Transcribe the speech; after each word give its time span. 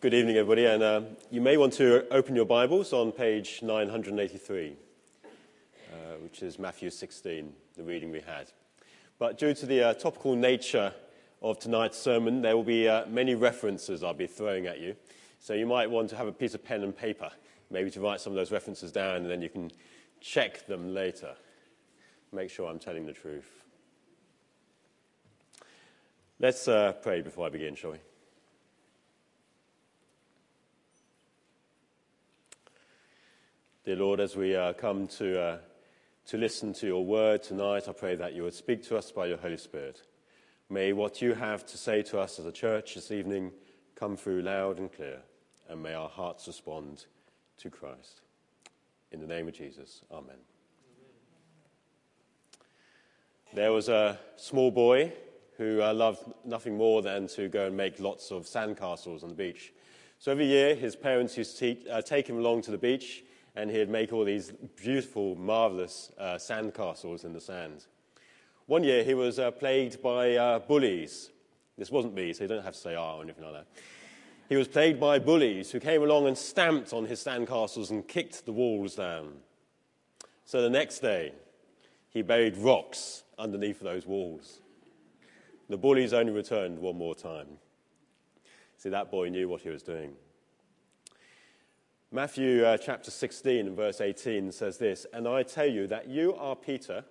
Good 0.00 0.14
evening, 0.14 0.38
everybody, 0.38 0.64
and 0.64 0.82
uh, 0.82 1.02
you 1.30 1.42
may 1.42 1.58
want 1.58 1.74
to 1.74 2.08
open 2.10 2.34
your 2.34 2.46
Bibles 2.46 2.94
on 2.94 3.12
page 3.12 3.60
983, 3.60 4.74
uh, 5.26 5.94
which 6.22 6.42
is 6.42 6.58
Matthew 6.58 6.88
16, 6.88 7.52
the 7.76 7.82
reading 7.82 8.10
we 8.10 8.22
had. 8.22 8.50
But 9.18 9.36
due 9.36 9.52
to 9.52 9.66
the 9.66 9.88
uh, 9.88 9.92
topical 9.92 10.34
nature 10.34 10.94
of 11.42 11.58
tonight's 11.58 11.98
sermon, 11.98 12.40
there 12.40 12.56
will 12.56 12.64
be 12.64 12.88
uh, 12.88 13.04
many 13.08 13.34
references 13.34 14.02
I'll 14.02 14.14
be 14.14 14.26
throwing 14.26 14.66
at 14.66 14.80
you. 14.80 14.96
So 15.38 15.52
you 15.52 15.66
might 15.66 15.90
want 15.90 16.08
to 16.08 16.16
have 16.16 16.28
a 16.28 16.32
piece 16.32 16.54
of 16.54 16.64
pen 16.64 16.82
and 16.82 16.96
paper, 16.96 17.30
maybe 17.70 17.90
to 17.90 18.00
write 18.00 18.22
some 18.22 18.32
of 18.32 18.38
those 18.38 18.50
references 18.50 18.90
down, 18.92 19.16
and 19.16 19.30
then 19.30 19.42
you 19.42 19.50
can 19.50 19.70
check 20.18 20.66
them 20.66 20.94
later. 20.94 21.34
Make 22.32 22.48
sure 22.48 22.70
I'm 22.70 22.78
telling 22.78 23.04
the 23.04 23.12
truth. 23.12 23.50
Let's 26.38 26.68
uh, 26.68 26.92
pray 27.02 27.20
before 27.20 27.44
I 27.44 27.50
begin, 27.50 27.74
shall 27.74 27.90
we? 27.90 27.98
Dear 33.82 33.96
Lord, 33.96 34.20
as 34.20 34.36
we 34.36 34.54
uh, 34.54 34.74
come 34.74 35.06
to, 35.06 35.40
uh, 35.40 35.58
to 36.26 36.36
listen 36.36 36.74
to 36.74 36.86
your 36.86 37.02
word 37.02 37.42
tonight, 37.42 37.88
I 37.88 37.92
pray 37.92 38.14
that 38.14 38.34
you 38.34 38.42
would 38.42 38.52
speak 38.52 38.82
to 38.88 38.98
us 38.98 39.10
by 39.10 39.24
your 39.24 39.38
Holy 39.38 39.56
Spirit. 39.56 40.02
May 40.68 40.92
what 40.92 41.22
you 41.22 41.32
have 41.32 41.64
to 41.64 41.78
say 41.78 42.02
to 42.02 42.18
us 42.20 42.38
as 42.38 42.44
a 42.44 42.52
church 42.52 42.94
this 42.94 43.10
evening 43.10 43.52
come 43.94 44.18
through 44.18 44.42
loud 44.42 44.78
and 44.78 44.92
clear, 44.92 45.20
and 45.66 45.82
may 45.82 45.94
our 45.94 46.10
hearts 46.10 46.46
respond 46.46 47.06
to 47.56 47.70
Christ. 47.70 48.20
In 49.12 49.20
the 49.20 49.26
name 49.26 49.48
of 49.48 49.54
Jesus, 49.54 50.02
Amen. 50.12 50.36
There 53.54 53.72
was 53.72 53.88
a 53.88 54.18
small 54.36 54.70
boy 54.70 55.14
who 55.56 55.80
uh, 55.80 55.94
loved 55.94 56.30
nothing 56.44 56.76
more 56.76 57.00
than 57.00 57.28
to 57.28 57.48
go 57.48 57.68
and 57.68 57.78
make 57.78 57.98
lots 57.98 58.30
of 58.30 58.44
sandcastles 58.44 59.22
on 59.22 59.30
the 59.30 59.34
beach. 59.34 59.72
So 60.18 60.32
every 60.32 60.48
year, 60.48 60.74
his 60.74 60.96
parents 60.96 61.38
used 61.38 61.58
to 61.60 61.76
te- 61.76 61.88
uh, 61.88 62.02
take 62.02 62.28
him 62.28 62.36
along 62.36 62.60
to 62.62 62.70
the 62.72 62.76
beach, 62.76 63.24
and 63.56 63.70
he'd 63.70 63.88
make 63.88 64.12
all 64.12 64.24
these 64.24 64.52
beautiful, 64.76 65.34
marvelous 65.36 66.10
uh, 66.18 66.34
sandcastles 66.34 67.24
in 67.24 67.32
the 67.32 67.40
sand. 67.40 67.86
One 68.66 68.84
year, 68.84 69.02
he 69.02 69.14
was 69.14 69.38
uh, 69.38 69.50
plagued 69.50 70.00
by 70.00 70.36
uh, 70.36 70.58
bullies. 70.60 71.30
This 71.76 71.90
wasn't 71.90 72.14
me, 72.14 72.32
so 72.32 72.44
you 72.44 72.48
don't 72.48 72.62
have 72.62 72.74
to 72.74 72.78
say 72.78 72.94
ah 72.94 73.16
or 73.16 73.22
anything 73.22 73.44
like 73.44 73.54
that. 73.54 73.66
He 74.48 74.56
was 74.56 74.68
plagued 74.68 75.00
by 75.00 75.18
bullies 75.18 75.70
who 75.70 75.80
came 75.80 76.02
along 76.02 76.26
and 76.26 76.36
stamped 76.36 76.92
on 76.92 77.06
his 77.06 77.22
sandcastles 77.22 77.90
and 77.90 78.06
kicked 78.06 78.44
the 78.46 78.52
walls 78.52 78.96
down. 78.96 79.34
So 80.44 80.60
the 80.62 80.70
next 80.70 80.98
day, 80.98 81.32
he 82.08 82.22
buried 82.22 82.56
rocks 82.56 83.22
underneath 83.38 83.80
those 83.80 84.06
walls. 84.06 84.60
The 85.68 85.76
bullies 85.76 86.12
only 86.12 86.32
returned 86.32 86.78
one 86.80 86.96
more 86.96 87.14
time. 87.14 87.46
See, 88.76 88.88
that 88.88 89.10
boy 89.10 89.28
knew 89.28 89.48
what 89.48 89.62
he 89.62 89.68
was 89.68 89.84
doing. 89.84 90.14
Matthew 92.12 92.64
uh, 92.64 92.76
chapter 92.76 93.08
16 93.08 93.68
and 93.68 93.76
verse 93.76 94.00
18 94.00 94.50
says 94.50 94.78
this 94.78 95.06
And 95.12 95.28
I 95.28 95.44
tell 95.44 95.68
you 95.68 95.86
that 95.86 96.08
you 96.08 96.34
are 96.34 96.56
Peter, 96.56 97.04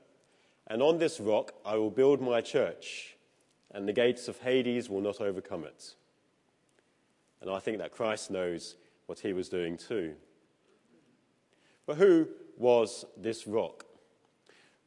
and 0.67 0.81
on 0.81 0.97
this 0.97 1.22
rock 1.22 1.53
I 1.66 1.78
will 1.78 1.89
build 1.89 2.19
my 2.19 2.42
church, 2.42 3.16
and 3.72 3.88
the 3.88 3.94
gates 3.94 4.27
of 4.27 4.39
Hades 4.39 4.89
will 4.89 5.00
not 5.00 5.22
overcome 5.22 5.64
it. 5.64 5.95
And 7.39 7.50
I 7.50 7.59
think 7.59 7.77
that 7.77 7.94
Christ 7.94 8.30
knows 8.30 8.75
what 9.05 9.20
he 9.20 9.31
was 9.31 9.47
doing 9.47 9.77
too. 9.77 10.16
But 11.86 11.95
who 11.95 12.27
was 12.58 13.05
this 13.16 13.47
rock? 13.47 13.86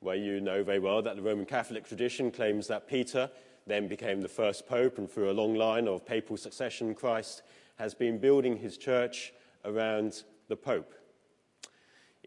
Well, 0.03 0.17
you 0.17 0.43
know 0.43 0.63
very 0.63 0.79
well 0.79 1.01
that 1.01 1.17
the 1.17 1.23
Roman 1.23 1.47
Catholic 1.47 1.89
tradition 1.89 2.31
claims 2.31 2.67
that 2.67 2.87
Peter 2.87 3.31
then 3.67 3.89
became 3.89 4.21
the 4.21 4.29
first 4.29 4.69
pope, 4.69 4.99
and 4.99 5.11
through 5.11 5.31
a 5.31 5.33
long 5.33 5.55
line 5.55 5.89
of 5.89 6.05
papal 6.05 6.37
succession, 6.37 6.95
Christ 6.95 7.41
has 7.77 7.95
been 7.95 8.19
building 8.19 8.59
his 8.59 8.77
church 8.77 9.33
around 9.65 10.25
the 10.49 10.57
pope. 10.57 10.95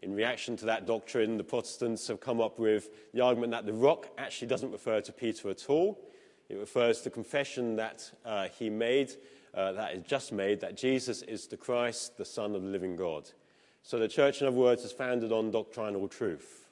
In 0.02 0.14
reaction 0.14 0.56
to 0.58 0.66
that 0.66 0.86
doctrine, 0.86 1.36
the 1.36 1.44
Protestants 1.44 2.06
have 2.08 2.20
come 2.20 2.40
up 2.40 2.58
with 2.58 2.90
the 3.14 3.20
argument 3.22 3.52
that 3.52 3.66
the 3.66 3.72
rock 3.72 4.08
actually 4.18 4.48
doesn't 4.48 4.70
refer 4.70 5.00
to 5.00 5.12
Peter 5.12 5.48
at 5.48 5.68
all. 5.68 5.98
It 6.48 6.56
refers 6.56 6.98
to 6.98 7.04
the 7.04 7.10
confession 7.10 7.76
that 7.76 8.10
uh, 8.24 8.48
he 8.48 8.68
made, 8.70 9.12
uh, 9.54 9.72
that 9.72 9.94
is 9.94 10.02
just 10.06 10.32
made, 10.32 10.60
that 10.60 10.76
Jesus 10.76 11.22
is 11.22 11.46
the 11.46 11.56
Christ, 11.56 12.18
the 12.18 12.24
Son 12.24 12.54
of 12.54 12.62
the 12.62 12.68
living 12.68 12.94
God. 12.94 13.30
So 13.82 13.98
the 13.98 14.08
church, 14.08 14.40
in 14.40 14.48
other 14.48 14.56
words, 14.56 14.84
is 14.84 14.92
founded 14.92 15.32
on 15.32 15.50
doctrinal 15.50 16.08
truth. 16.08 16.66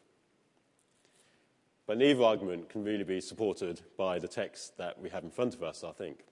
But 1.86 1.98
neither 1.98 2.22
argument 2.22 2.68
can 2.68 2.84
really 2.84 3.04
be 3.04 3.20
supported 3.20 3.80
by 3.96 4.18
the 4.18 4.28
text 4.28 4.76
that 4.78 5.00
we 5.00 5.10
have 5.10 5.24
in 5.24 5.30
front 5.30 5.54
of 5.54 5.62
us, 5.62 5.84
I 5.84 5.92
think. 5.92 6.24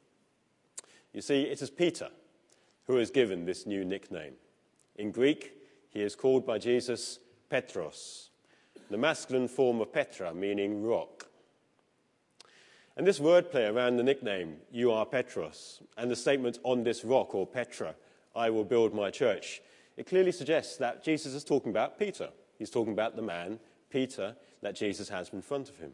You 1.13 1.21
see, 1.21 1.43
it 1.43 1.61
is 1.61 1.71
Peter 1.71 2.09
who 2.87 2.99
is 2.99 3.11
given 3.11 3.45
this 3.45 3.67
new 3.67 3.85
nickname. 3.85 4.35
In 4.97 5.11
Greek, 5.11 5.55
he 5.91 6.01
is 6.01 6.15
called 6.15 6.47
by 6.47 6.59
Jesus 6.59 7.19
Petros, 7.51 8.31
the 8.91 8.99
masculine 8.99 9.49
form 9.49 9.81
of 9.81 9.93
Petra, 9.93 10.35
meaning 10.35 10.83
rock. 10.83 11.27
And 12.97 13.07
this 13.07 13.21
wordplay 13.21 13.73
around 13.73 13.97
the 13.97 14.03
nickname, 14.03 14.57
you 14.71 14.93
are 14.93 15.07
Petros, 15.07 15.83
and 15.97 16.11
the 16.11 16.17
statement, 16.17 16.59
on 16.63 16.85
this 16.85 17.05
rock 17.05 17.35
or 17.35 17.47
Petra, 17.47 17.95
I 18.35 18.51
will 18.51 18.65
build 18.65 18.95
my 18.95 19.11
church, 19.11 19.63
it 19.97 20.07
clearly 20.07 20.33
suggests 20.33 20.77
that 20.79 21.05
Jesus 21.05 21.35
is 21.35 21.45
talking 21.45 21.71
about 21.71 21.99
Peter. 21.99 22.31
He's 22.59 22.71
talking 22.71 22.93
about 22.93 23.17
the 23.17 23.23
man, 23.23 23.59
Peter, 23.91 24.37
that 24.63 24.75
Jesus 24.75 25.09
has 25.09 25.31
in 25.31 25.43
front 25.43 25.69
of 25.69 25.77
him. 25.77 25.93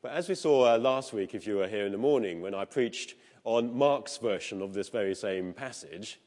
But 0.00 0.12
as 0.12 0.28
we 0.28 0.34
saw 0.34 0.74
uh, 0.74 0.78
last 0.78 1.12
week, 1.12 1.34
if 1.34 1.46
you 1.46 1.56
were 1.56 1.68
here 1.68 1.84
in 1.84 1.92
the 1.92 1.98
morning, 1.98 2.40
when 2.40 2.54
I 2.54 2.64
preached 2.64 3.14
on 3.48 3.74
Mark's 3.74 4.18
version 4.18 4.60
of 4.60 4.74
this 4.74 4.90
very 4.90 5.14
same 5.14 5.54
passage, 5.54 6.20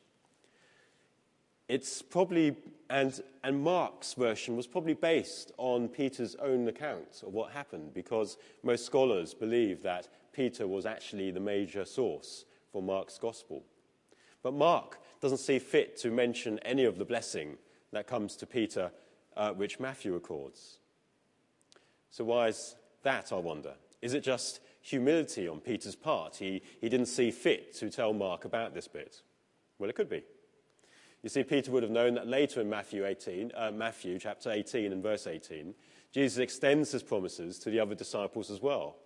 it's 1.69 2.01
probably, 2.01 2.55
and, 2.89 3.21
and 3.43 3.61
Mark's 3.61 4.15
version 4.15 4.57
was 4.57 4.65
probably 4.65 4.95
based 4.95 5.51
on 5.59 5.87
Peter's 5.87 6.33
own 6.37 6.67
account 6.67 7.21
of 7.21 7.31
what 7.31 7.51
happened, 7.51 7.93
because 7.93 8.37
most 8.63 8.87
scholars 8.87 9.35
believe 9.35 9.83
that 9.83 10.07
Peter 10.33 10.65
was 10.65 10.87
actually 10.87 11.29
the 11.29 11.39
major 11.39 11.85
source 11.85 12.45
for 12.71 12.81
Mark's 12.81 13.19
gospel. 13.19 13.63
But 14.41 14.55
Mark 14.55 14.97
doesn't 15.21 15.37
see 15.37 15.59
fit 15.59 15.97
to 15.97 16.09
mention 16.09 16.57
any 16.65 16.85
of 16.85 16.97
the 16.97 17.05
blessing 17.05 17.59
that 17.91 18.07
comes 18.07 18.35
to 18.37 18.47
Peter, 18.47 18.89
uh, 19.37 19.51
which 19.51 19.79
Matthew 19.79 20.15
records. 20.15 20.79
So, 22.09 22.23
why 22.23 22.47
is 22.47 22.75
that, 23.03 23.31
I 23.31 23.35
wonder? 23.35 23.75
Is 24.01 24.15
it 24.15 24.23
just 24.23 24.59
humility 24.81 25.47
on 25.47 25.59
Peter's 25.59 25.95
part? 25.95 26.35
He, 26.35 26.61
he 26.79 26.89
didn't 26.89 27.05
see 27.07 27.31
fit 27.31 27.73
to 27.75 27.89
tell 27.89 28.13
Mark 28.13 28.45
about 28.45 28.73
this 28.73 28.87
bit. 28.87 29.21
Well, 29.79 29.89
it 29.89 29.95
could 29.95 30.09
be. 30.09 30.23
You 31.23 31.29
see, 31.29 31.43
Peter 31.43 31.71
would 31.71 31.83
have 31.83 31.91
known 31.91 32.15
that 32.15 32.27
later 32.27 32.61
in 32.61 32.69
Matthew, 32.69 33.05
18, 33.05 33.51
uh, 33.55 33.71
Matthew 33.71 34.17
chapter 34.17 34.51
18 34.51 34.91
and 34.91 35.03
verse 35.03 35.27
18, 35.27 35.75
Jesus 36.11 36.39
extends 36.39 36.91
his 36.91 37.03
promises 37.03 37.59
to 37.59 37.69
the 37.69 37.79
other 37.79 37.95
disciples 37.95 38.49
as 38.49 38.61
well. 38.61 38.97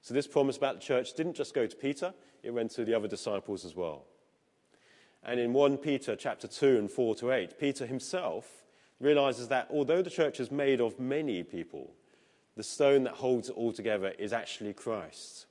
So 0.00 0.14
this 0.14 0.26
promise 0.26 0.56
about 0.56 0.76
the 0.76 0.80
church 0.80 1.14
didn't 1.14 1.34
just 1.34 1.54
go 1.54 1.66
to 1.66 1.76
Peter, 1.76 2.14
it 2.42 2.52
went 2.52 2.70
to 2.72 2.84
the 2.84 2.94
other 2.94 3.08
disciples 3.08 3.64
as 3.64 3.74
well. 3.74 4.04
And 5.24 5.40
in 5.40 5.52
1 5.52 5.78
Peter 5.78 6.14
chapter 6.14 6.46
2 6.46 6.78
and 6.78 6.90
4 6.90 7.14
to 7.16 7.32
8, 7.32 7.58
Peter 7.58 7.86
himself 7.86 8.64
realizes 9.00 9.48
that 9.48 9.68
although 9.70 10.02
the 10.02 10.10
church 10.10 10.38
is 10.38 10.50
made 10.50 10.80
of 10.80 11.00
many 11.00 11.42
people, 11.42 11.94
the 12.56 12.62
stone 12.62 13.04
that 13.04 13.14
holds 13.14 13.48
it 13.48 13.56
all 13.56 13.72
together 13.72 14.12
is 14.18 14.32
actually 14.32 14.72
Christ. 14.72 15.46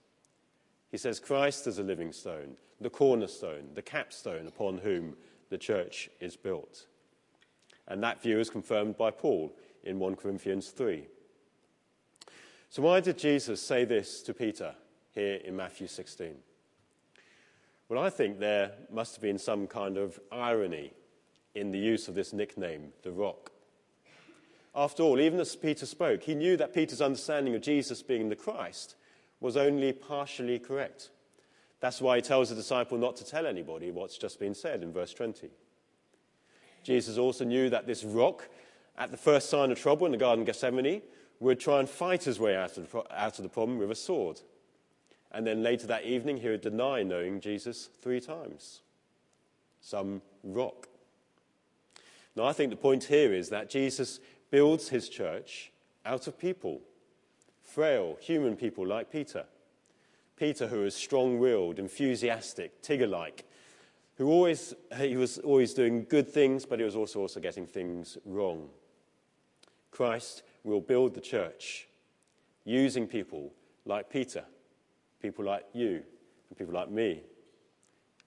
He 0.90 0.97
says 0.97 1.19
Christ 1.19 1.68
is 1.68 1.80
a 1.80 1.84
living 1.84 2.14
stone, 2.14 2.56
the 2.80 2.90
cornerstone, 2.90 3.69
the 3.74 3.81
capstone 3.81 4.47
upon 4.47 4.78
whom 4.78 5.16
the 5.50 5.58
church 5.58 6.09
is 6.19 6.36
built. 6.36 6.86
And 7.88 8.02
that 8.03 8.22
view 8.22 8.40
is 8.40 8.50
confirmed 8.50 8.97
by 8.97 9.12
Paul 9.12 9.53
in 9.84 10.00
1 10.00 10.16
Corinthians 10.16 10.69
3. 10.69 11.06
So, 12.69 12.81
why 12.81 13.02
did 13.02 13.18
Jesus 13.18 13.62
say 13.62 13.85
this 13.85 14.22
to 14.24 14.34
Peter 14.34 14.74
here 15.14 15.35
in 15.44 15.56
Matthew 15.56 15.88
16? 15.88 16.35
Well, 17.90 18.02
I 18.02 18.09
think 18.09 18.40
there 18.40 18.72
must 18.91 19.16
have 19.16 19.22
been 19.22 19.38
some 19.38 19.67
kind 19.67 19.97
of 19.97 20.20
irony 20.32 20.94
in 21.53 21.72
the 21.72 21.78
use 21.78 22.08
of 22.08 22.16
this 22.16 22.34
nickname, 22.34 22.94
the 23.03 23.11
rock. 23.11 23.52
After 24.75 25.03
all, 25.03 25.20
even 25.20 25.40
as 25.40 25.55
Peter 25.55 25.85
spoke, 25.85 26.23
he 26.23 26.34
knew 26.34 26.58
that 26.58 26.73
Peter's 26.73 27.02
understanding 27.02 27.53
of 27.53 27.61
Jesus 27.61 28.02
being 28.02 28.29
the 28.29 28.35
Christ 28.35 28.96
was 29.40 29.55
only 29.55 29.93
partially 29.93 30.58
correct. 30.58 31.09
That's 31.79 32.02
why 32.02 32.16
he 32.16 32.22
tells 32.22 32.49
the 32.49 32.55
disciple 32.55 32.97
not 32.97 33.17
to 33.17 33.25
tell 33.25 33.46
anybody 33.46 33.91
what's 33.91 34.17
just 34.17 34.40
been 34.40 34.55
said 34.55 34.81
in 34.81 34.93
verse 34.93 35.14
20. 35.14 35.49
Jesus 36.84 37.17
also 37.17 37.46
knew 37.46 37.70
that 37.70 37.85
this 37.85 38.03
rock, 38.03 38.47
at 38.97 39.11
the 39.11 39.17
first 39.17 39.49
sign 39.49 39.72
of 39.72 39.79
trouble 39.79 40.05
in 40.05 40.11
the 40.11 40.17
Garden 40.17 40.41
of 40.41 40.46
Gethsemane, 40.46 41.02
would 41.40 41.59
try 41.59 41.79
and 41.79 41.90
fight 41.90 42.23
his 42.23 42.40
way 42.40 42.55
out 42.55 42.78
of, 42.78 42.90
the, 42.90 43.03
out 43.22 43.37
of 43.37 43.43
the 43.43 43.49
problem 43.49 43.78
with 43.78 43.91
a 43.91 43.96
sword. 43.96 44.40
And 45.31 45.46
then 45.46 45.61
later 45.61 45.87
that 45.87 46.05
evening, 46.05 46.37
he 46.37 46.47
would 46.47 46.61
deny 46.61 47.03
knowing 47.03 47.41
Jesus 47.41 47.90
three 48.02 48.22
times. 48.22 48.81
Some 49.81 50.22
rock. 50.43 50.87
Now, 52.35 52.46
I 52.46 52.53
think 52.53 52.70
the 52.70 52.78
point 52.78 53.03
here 53.03 53.34
is 53.34 53.49
that 53.49 53.70
Jesus 53.70 54.20
builds 54.53 54.90
his 54.90 55.09
church 55.09 55.72
out 56.05 56.28
of 56.28 56.38
people, 56.38 56.79
frail 57.64 58.16
human 58.22 58.55
people 58.55 58.85
like 58.85 59.11
Peter. 59.11 59.46
Peter, 60.38 60.67
who 60.67 60.84
is 60.84 60.94
strong 60.94 61.40
willed, 61.40 61.79
enthusiastic, 61.79 62.79
Tigger 62.84 63.09
like, 63.09 63.46
who 64.16 64.28
always, 64.28 64.76
he 65.00 65.17
was 65.17 65.40
always 65.40 65.73
doing 65.73 66.05
good 66.08 66.29
things, 66.29 66.67
but 66.67 66.78
he 66.78 66.85
was 66.85 66.96
also, 66.96 67.20
also 67.20 67.40
getting 67.40 67.66
things 67.66 68.20
wrong. 68.26 68.70
Christ 69.90 70.44
will 70.64 70.82
build 70.82 71.16
the 71.16 71.22
church 71.22 71.88
using 72.64 73.08
people 73.08 73.52
like 73.85 74.08
Peter, 74.08 74.44
people 75.20 75.46
like 75.46 75.66
you, 75.73 76.03
and 76.49 76.58
people 76.59 76.76
like 76.76 76.91
me. 76.91 77.23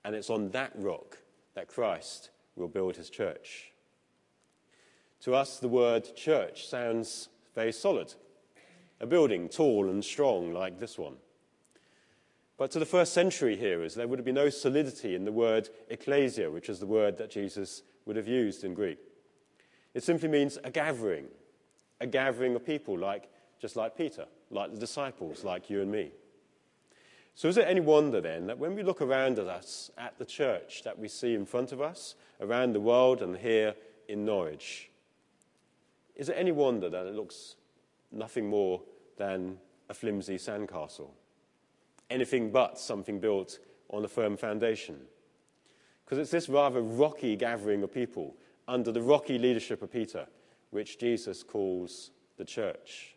And 0.04 0.12
it's 0.16 0.30
on 0.30 0.50
that 0.50 0.72
rock 0.74 1.18
that 1.54 1.68
Christ 1.68 2.30
will 2.56 2.66
build 2.66 2.96
his 2.96 3.10
church. 3.10 3.70
To 5.22 5.34
us, 5.34 5.58
the 5.58 5.68
word 5.68 6.14
church 6.14 6.68
sounds 6.68 7.28
very 7.54 7.72
solid. 7.72 8.14
A 9.00 9.06
building 9.06 9.48
tall 9.48 9.88
and 9.88 10.04
strong 10.04 10.52
like 10.52 10.78
this 10.78 10.98
one. 10.98 11.16
But 12.56 12.70
to 12.70 12.78
the 12.78 12.86
first 12.86 13.12
century 13.12 13.56
hearers, 13.56 13.94
there 13.94 14.08
would 14.08 14.18
have 14.18 14.24
been 14.24 14.34
no 14.34 14.48
solidity 14.48 15.14
in 15.14 15.24
the 15.24 15.32
word 15.32 15.68
ecclesia, 15.90 16.50
which 16.50 16.68
is 16.68 16.80
the 16.80 16.86
word 16.86 17.18
that 17.18 17.30
Jesus 17.30 17.82
would 18.06 18.16
have 18.16 18.28
used 18.28 18.64
in 18.64 18.72
Greek. 18.72 18.98
It 19.92 20.02
simply 20.02 20.28
means 20.28 20.58
a 20.64 20.70
gathering, 20.70 21.26
a 22.00 22.06
gathering 22.06 22.54
of 22.54 22.64
people, 22.64 22.98
like, 22.98 23.28
just 23.60 23.76
like 23.76 23.96
Peter, 23.96 24.26
like 24.50 24.72
the 24.72 24.78
disciples, 24.78 25.44
like 25.44 25.68
you 25.68 25.82
and 25.82 25.90
me. 25.90 26.12
So, 27.34 27.48
is 27.48 27.58
it 27.58 27.66
any 27.68 27.80
wonder 27.80 28.22
then 28.22 28.46
that 28.46 28.58
when 28.58 28.74
we 28.74 28.82
look 28.82 29.02
around 29.02 29.38
at 29.38 29.46
us, 29.46 29.90
at 29.98 30.18
the 30.18 30.24
church 30.24 30.82
that 30.84 30.98
we 30.98 31.08
see 31.08 31.34
in 31.34 31.44
front 31.44 31.72
of 31.72 31.82
us, 31.82 32.14
around 32.40 32.72
the 32.72 32.80
world 32.80 33.20
and 33.20 33.36
here 33.36 33.74
in 34.08 34.24
Norwich, 34.24 34.90
is 36.16 36.28
it 36.28 36.36
any 36.36 36.52
wonder 36.52 36.88
that 36.90 37.06
it 37.06 37.14
looks 37.14 37.56
nothing 38.10 38.48
more 38.48 38.82
than 39.16 39.58
a 39.88 39.94
flimsy 39.94 40.36
sandcastle? 40.36 41.10
anything 42.10 42.50
but 42.50 42.78
something 42.78 43.20
built 43.20 43.58
on 43.90 44.04
a 44.04 44.08
firm 44.08 44.36
foundation. 44.36 44.96
Because 46.04 46.18
it's 46.18 46.30
this 46.30 46.48
rather 46.48 46.80
rocky 46.80 47.36
gathering 47.36 47.82
of 47.82 47.92
people 47.92 48.36
under 48.68 48.92
the 48.92 49.02
rocky 49.02 49.38
leadership 49.38 49.82
of 49.82 49.92
Peter, 49.92 50.26
which 50.70 50.98
Jesus 50.98 51.42
calls 51.42 52.10
the 52.36 52.44
church. 52.44 53.16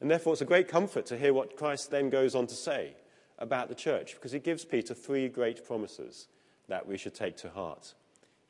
And 0.00 0.10
therefore, 0.10 0.32
it's 0.32 0.42
a 0.42 0.46
great 0.46 0.68
comfort 0.68 1.06
to 1.06 1.18
hear 1.18 1.32
what 1.32 1.56
Christ 1.56 1.90
then 1.90 2.10
goes 2.10 2.34
on 2.34 2.46
to 2.48 2.54
say 2.54 2.96
about 3.38 3.68
the 3.68 3.74
church, 3.74 4.14
because 4.14 4.32
he 4.32 4.38
gives 4.38 4.64
Peter 4.64 4.94
three 4.94 5.28
great 5.28 5.64
promises 5.64 6.28
that 6.68 6.86
we 6.86 6.96
should 6.96 7.14
take 7.14 7.36
to 7.38 7.50
heart. 7.50 7.94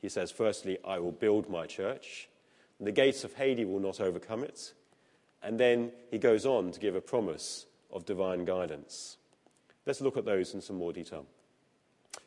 He 0.01 0.09
says, 0.09 0.31
firstly, 0.31 0.77
I 0.85 0.99
will 0.99 1.11
build 1.11 1.49
my 1.49 1.65
church. 1.65 2.29
The 2.79 2.91
gates 2.91 3.23
of 3.23 3.33
Hades 3.33 3.65
will 3.65 3.79
not 3.79 4.01
overcome 4.01 4.43
it. 4.43 4.73
And 5.41 5.59
then 5.59 5.91
he 6.11 6.17
goes 6.17 6.45
on 6.45 6.71
to 6.71 6.79
give 6.79 6.95
a 6.95 7.01
promise 7.01 7.67
of 7.91 8.05
divine 8.05 8.45
guidance. 8.45 9.17
Let's 9.85 10.01
look 10.01 10.17
at 10.17 10.25
those 10.25 10.53
in 10.53 10.61
some 10.61 10.77
more 10.77 10.91
detail. 10.91 11.25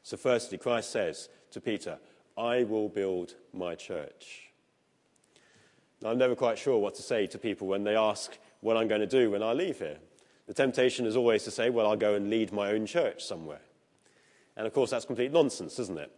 So, 0.02 0.16
firstly, 0.16 0.58
Christ 0.58 0.90
says 0.90 1.28
to 1.50 1.60
Peter, 1.60 1.98
I 2.36 2.62
will 2.62 2.88
build 2.88 3.34
my 3.52 3.74
church. 3.74 4.50
Now, 6.00 6.10
I'm 6.10 6.18
never 6.18 6.36
quite 6.36 6.58
sure 6.58 6.78
what 6.78 6.94
to 6.94 7.02
say 7.02 7.26
to 7.26 7.38
people 7.38 7.66
when 7.66 7.82
they 7.82 7.96
ask 7.96 8.38
what 8.60 8.76
I'm 8.76 8.88
going 8.88 9.00
to 9.00 9.06
do 9.06 9.32
when 9.32 9.42
I 9.42 9.52
leave 9.52 9.78
here. 9.78 9.98
The 10.46 10.54
temptation 10.54 11.04
is 11.04 11.16
always 11.16 11.44
to 11.44 11.50
say, 11.50 11.68
well, 11.70 11.86
I'll 11.86 11.96
go 11.96 12.14
and 12.14 12.30
lead 12.30 12.52
my 12.52 12.70
own 12.70 12.86
church 12.86 13.24
somewhere. 13.24 13.60
And 14.56 14.66
of 14.66 14.72
course, 14.72 14.90
that's 14.90 15.04
complete 15.04 15.32
nonsense, 15.32 15.78
isn't 15.78 15.98
it? 15.98 16.12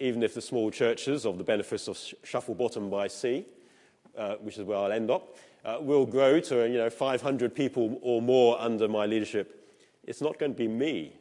Even 0.00 0.22
if 0.22 0.34
the 0.34 0.42
small 0.42 0.70
churches 0.70 1.24
of 1.24 1.38
the 1.38 1.44
benefice 1.44 1.86
of 1.86 1.96
Shufflebottom 1.96 2.90
by 2.90 3.06
Sea, 3.06 3.46
uh, 4.18 4.34
which 4.36 4.58
is 4.58 4.64
where 4.64 4.78
I'll 4.78 4.92
end 4.92 5.10
up, 5.10 5.36
uh, 5.64 5.78
will 5.80 6.06
grow 6.06 6.40
to 6.40 6.68
you 6.68 6.78
know, 6.78 6.90
500 6.90 7.54
people 7.54 7.98
or 8.02 8.20
more 8.20 8.60
under 8.60 8.88
my 8.88 9.06
leadership 9.06 9.60
it's 10.04 10.20
not 10.20 10.38
going 10.38 10.52
to 10.52 10.58
be 10.58 10.68
me 10.68 11.12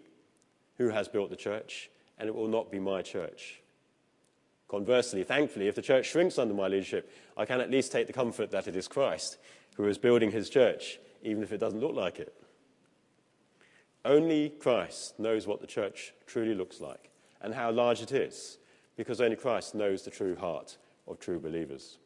who 0.77 0.89
has 0.89 1.07
built 1.07 1.29
the 1.29 1.35
church, 1.35 1.89
and 2.17 2.27
it 2.27 2.35
will 2.35 2.47
not 2.47 2.71
be 2.71 2.79
my 2.79 3.01
church. 3.01 3.61
Conversely, 4.67 5.23
thankfully, 5.23 5.67
if 5.67 5.75
the 5.75 5.81
church 5.81 6.09
shrinks 6.09 6.37
under 6.37 6.53
my 6.53 6.67
leadership, 6.67 7.11
I 7.35 7.45
can 7.45 7.59
at 7.59 7.71
least 7.71 7.91
take 7.91 8.07
the 8.07 8.13
comfort 8.13 8.51
that 8.51 8.67
it 8.67 8.75
is 8.75 8.87
Christ 8.87 9.37
who 9.75 9.85
is 9.85 9.97
building 9.97 10.31
his 10.31 10.49
church, 10.49 10.99
even 11.21 11.43
if 11.43 11.51
it 11.51 11.59
doesn't 11.59 11.79
look 11.79 11.95
like 11.95 12.19
it. 12.19 12.33
Only 14.05 14.49
Christ 14.49 15.19
knows 15.19 15.47
what 15.47 15.61
the 15.61 15.67
church 15.67 16.13
truly 16.25 16.55
looks 16.55 16.81
like 16.81 17.09
and 17.41 17.53
how 17.53 17.71
large 17.71 18.01
it 18.01 18.11
is, 18.11 18.57
because 18.99 19.21
only 19.21 19.37
Christ 19.37 19.75
knows 19.75 20.01
the 20.03 20.11
true 20.11 20.35
heart 20.35 20.77
of 21.07 21.21
true 21.21 21.39
believers. 21.39 21.99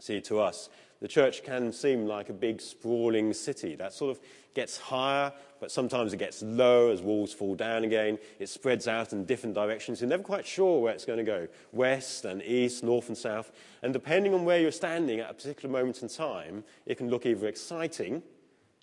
See, 0.00 0.20
to 0.22 0.40
us, 0.40 0.68
the 1.00 1.06
church 1.06 1.44
can 1.44 1.72
seem 1.72 2.04
like 2.04 2.28
a 2.28 2.32
big 2.32 2.60
sprawling 2.60 3.32
city 3.32 3.76
that 3.76 3.92
sort 3.92 4.16
of 4.16 4.20
gets 4.52 4.76
higher, 4.76 5.32
but 5.60 5.70
sometimes 5.70 6.12
it 6.12 6.16
gets 6.16 6.42
low 6.42 6.90
as 6.90 7.00
walls 7.00 7.32
fall 7.32 7.54
down 7.54 7.84
again. 7.84 8.18
It 8.40 8.48
spreads 8.48 8.88
out 8.88 9.12
in 9.12 9.24
different 9.24 9.54
directions. 9.54 10.00
You're 10.00 10.10
never 10.10 10.24
quite 10.24 10.44
sure 10.44 10.80
where 10.80 10.92
it's 10.92 11.04
going 11.04 11.18
to 11.18 11.24
go 11.24 11.46
west 11.70 12.24
and 12.24 12.42
east, 12.42 12.82
north 12.82 13.06
and 13.06 13.16
south. 13.16 13.52
And 13.84 13.92
depending 13.92 14.34
on 14.34 14.44
where 14.44 14.58
you're 14.58 14.72
standing 14.72 15.20
at 15.20 15.30
a 15.30 15.34
particular 15.34 15.72
moment 15.72 16.02
in 16.02 16.08
time, 16.08 16.64
it 16.86 16.98
can 16.98 17.08
look 17.08 17.24
either 17.24 17.46
exciting, 17.46 18.24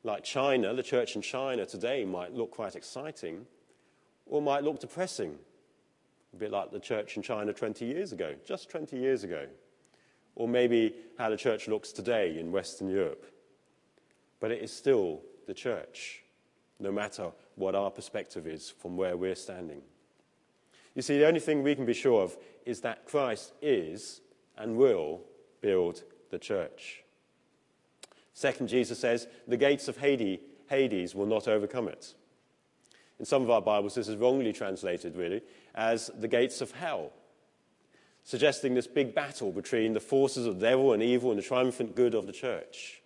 like 0.06 0.24
China, 0.24 0.74
the 0.74 0.82
church 0.82 1.18
in 1.18 1.22
China 1.22 1.66
today 1.66 2.06
might 2.06 2.34
look 2.34 2.52
quite 2.52 2.78
exciting, 2.78 3.46
or 4.28 4.42
might 4.42 4.64
look 4.64 4.80
depressing, 4.80 5.38
a 6.38 6.40
bit 6.40 6.52
like 6.52 6.72
the 6.72 6.80
church 6.80 7.18
in 7.18 7.24
China 7.24 7.52
20 7.52 7.86
years 7.86 8.12
ago, 8.12 8.36
just 8.46 8.70
20 8.70 8.98
years 8.98 9.24
ago 9.24 9.48
or 10.38 10.48
maybe 10.48 10.94
how 11.18 11.30
the 11.30 11.36
church 11.36 11.68
looks 11.68 11.92
today 11.92 12.40
in 12.40 12.52
Western 12.52 12.88
Europe. 12.88 13.26
But 14.40 14.52
it 14.52 14.62
is 14.62 14.72
still 14.72 15.22
the 15.48 15.54
church, 15.54 16.22
no 16.80 16.92
matter 16.92 17.32
what 17.56 17.74
our 17.74 17.90
perspective 17.90 18.46
is 18.46 18.70
from 18.70 18.96
where 18.96 19.18
we're 19.18 19.34
standing. 19.34 19.82
You 20.94 21.02
see, 21.02 21.18
the 21.18 21.28
only 21.28 21.40
thing 21.40 21.64
we 21.64 21.74
can 21.74 21.88
be 21.88 21.94
sure 21.94 22.22
of 22.22 22.38
is 22.68 22.82
that 22.82 23.06
Christ 23.06 23.54
is 23.64 24.22
and 24.60 24.78
will 24.78 25.22
build 25.62 26.04
the 26.30 26.38
church. 26.38 27.04
Second, 28.36 28.70
Jesus 28.70 29.00
says, 29.00 29.28
the 29.48 29.58
gates 29.58 29.88
of 29.88 29.98
Hades 29.98 31.16
will 31.16 31.26
not 31.26 31.48
overcome 31.48 31.88
it. 31.88 32.14
In 33.18 33.26
some 33.26 33.42
of 33.42 33.50
our 33.50 33.62
Bibles, 33.62 33.96
this 33.96 34.08
is 34.08 34.18
wrongly 34.18 34.54
translated, 34.54 35.16
really, 35.16 35.42
as 35.78 36.12
the 36.20 36.28
gates 36.28 36.60
of 36.60 36.72
hell 36.72 37.14
suggesting 38.28 38.74
this 38.74 38.88
big 38.88 39.16
battle 39.16 39.54
between 39.54 39.94
the 39.94 40.02
forces 40.02 40.46
of 40.46 40.60
the 40.60 40.68
devil 40.68 40.92
and 40.92 41.02
evil 41.02 41.30
and 41.30 41.40
the 41.40 41.44
triumphant 41.44 41.96
good 41.96 42.14
of 42.14 42.28
the 42.28 42.34
church. 42.34 43.02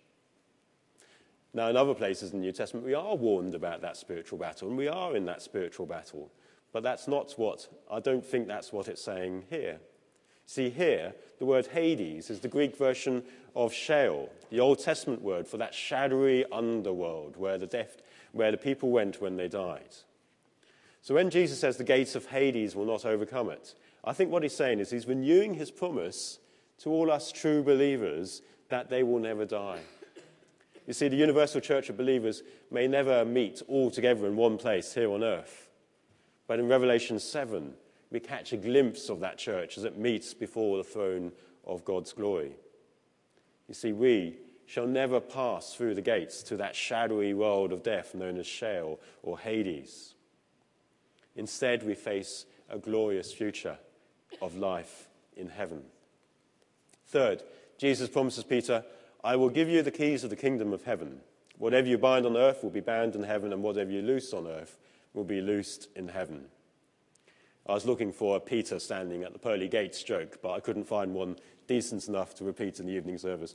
Now, 1.54 1.68
in 1.68 1.76
other 1.76 1.94
places 1.94 2.32
in 2.32 2.40
the 2.40 2.46
New 2.46 2.52
Testament, 2.52 2.84
we 2.84 2.94
are 2.94 3.14
warned 3.14 3.54
about 3.54 3.82
that 3.82 3.96
spiritual 3.96 4.38
battle, 4.38 4.66
and 4.66 4.76
we 4.76 4.88
are 4.88 5.14
in 5.14 5.26
that 5.26 5.40
spiritual 5.40 5.86
battle. 5.86 6.28
But 6.72 6.82
that's 6.82 7.06
not 7.06 7.34
what, 7.36 7.68
I 7.88 8.00
don't 8.00 8.24
think 8.24 8.48
that's 8.48 8.72
what 8.72 8.88
it's 8.88 9.04
saying 9.04 9.44
here. 9.48 9.78
See, 10.46 10.70
here, 10.70 11.14
the 11.38 11.46
word 11.46 11.68
Hades 11.68 12.28
is 12.28 12.40
the 12.40 12.48
Greek 12.48 12.76
version 12.76 13.22
of 13.54 13.72
Sheol, 13.72 14.28
the 14.50 14.58
Old 14.58 14.80
Testament 14.80 15.22
word 15.22 15.46
for 15.46 15.58
that 15.58 15.72
shadowy 15.72 16.44
underworld 16.50 17.36
where 17.36 17.58
the, 17.58 17.86
where 18.32 18.50
the 18.50 18.56
people 18.56 18.90
went 18.90 19.20
when 19.20 19.36
they 19.36 19.46
died. 19.46 19.94
So 21.02 21.14
when 21.14 21.30
Jesus 21.30 21.58
says 21.58 21.76
the 21.76 21.84
gates 21.84 22.14
of 22.14 22.26
Hades 22.26 22.76
will 22.76 22.86
not 22.86 23.04
overcome 23.04 23.50
it, 23.50 23.74
I 24.04 24.12
think 24.12 24.30
what 24.30 24.44
he's 24.44 24.54
saying 24.54 24.78
is 24.78 24.90
he's 24.90 25.06
renewing 25.06 25.54
his 25.54 25.70
promise 25.70 26.38
to 26.78 26.90
all 26.90 27.10
us 27.10 27.32
true 27.32 27.62
believers 27.62 28.40
that 28.68 28.88
they 28.88 29.02
will 29.02 29.18
never 29.18 29.44
die. 29.44 29.80
You 30.86 30.92
see, 30.92 31.08
the 31.08 31.16
universal 31.16 31.60
church 31.60 31.88
of 31.88 31.96
believers 31.96 32.42
may 32.70 32.86
never 32.86 33.24
meet 33.24 33.62
all 33.68 33.90
together 33.90 34.26
in 34.26 34.36
one 34.36 34.58
place 34.58 34.94
here 34.94 35.10
on 35.10 35.24
earth. 35.24 35.68
But 36.46 36.60
in 36.60 36.68
Revelation 36.68 37.18
7, 37.18 37.74
we 38.10 38.20
catch 38.20 38.52
a 38.52 38.56
glimpse 38.56 39.08
of 39.08 39.20
that 39.20 39.38
church 39.38 39.78
as 39.78 39.84
it 39.84 39.98
meets 39.98 40.34
before 40.34 40.76
the 40.76 40.84
throne 40.84 41.32
of 41.66 41.84
God's 41.84 42.12
glory. 42.12 42.52
You 43.68 43.74
see, 43.74 43.92
we 43.92 44.36
shall 44.66 44.86
never 44.86 45.20
pass 45.20 45.74
through 45.74 45.94
the 45.94 46.02
gates 46.02 46.42
to 46.44 46.56
that 46.58 46.76
shadowy 46.76 47.34
world 47.34 47.72
of 47.72 47.82
death 47.82 48.14
known 48.14 48.38
as 48.38 48.46
Sheol 48.46 49.00
or 49.22 49.38
Hades. 49.38 50.11
Instead, 51.36 51.82
we 51.82 51.94
face 51.94 52.46
a 52.68 52.78
glorious 52.78 53.32
future 53.32 53.78
of 54.40 54.56
life 54.56 55.08
in 55.36 55.48
heaven. 55.48 55.82
Third, 57.06 57.42
Jesus 57.78 58.08
promises 58.08 58.44
Peter, 58.44 58.84
I 59.24 59.36
will 59.36 59.50
give 59.50 59.68
you 59.68 59.82
the 59.82 59.90
keys 59.90 60.24
of 60.24 60.30
the 60.30 60.36
kingdom 60.36 60.72
of 60.72 60.84
heaven. 60.84 61.20
Whatever 61.58 61.88
you 61.88 61.98
bind 61.98 62.26
on 62.26 62.36
earth 62.36 62.62
will 62.62 62.70
be 62.70 62.80
bound 62.80 63.14
in 63.14 63.22
heaven, 63.22 63.52
and 63.52 63.62
whatever 63.62 63.90
you 63.90 64.02
loose 64.02 64.32
on 64.32 64.46
earth 64.46 64.78
will 65.14 65.24
be 65.24 65.40
loosed 65.40 65.88
in 65.94 66.08
heaven. 66.08 66.46
I 67.66 67.74
was 67.74 67.86
looking 67.86 68.12
for 68.12 68.36
a 68.36 68.40
Peter 68.40 68.78
standing 68.78 69.22
at 69.22 69.32
the 69.32 69.38
pearly 69.38 69.68
gates 69.68 70.02
joke, 70.02 70.38
but 70.42 70.52
I 70.52 70.60
couldn't 70.60 70.84
find 70.84 71.14
one 71.14 71.36
decent 71.68 72.08
enough 72.08 72.34
to 72.36 72.44
repeat 72.44 72.80
in 72.80 72.86
the 72.86 72.92
evening 72.92 73.18
service. 73.18 73.54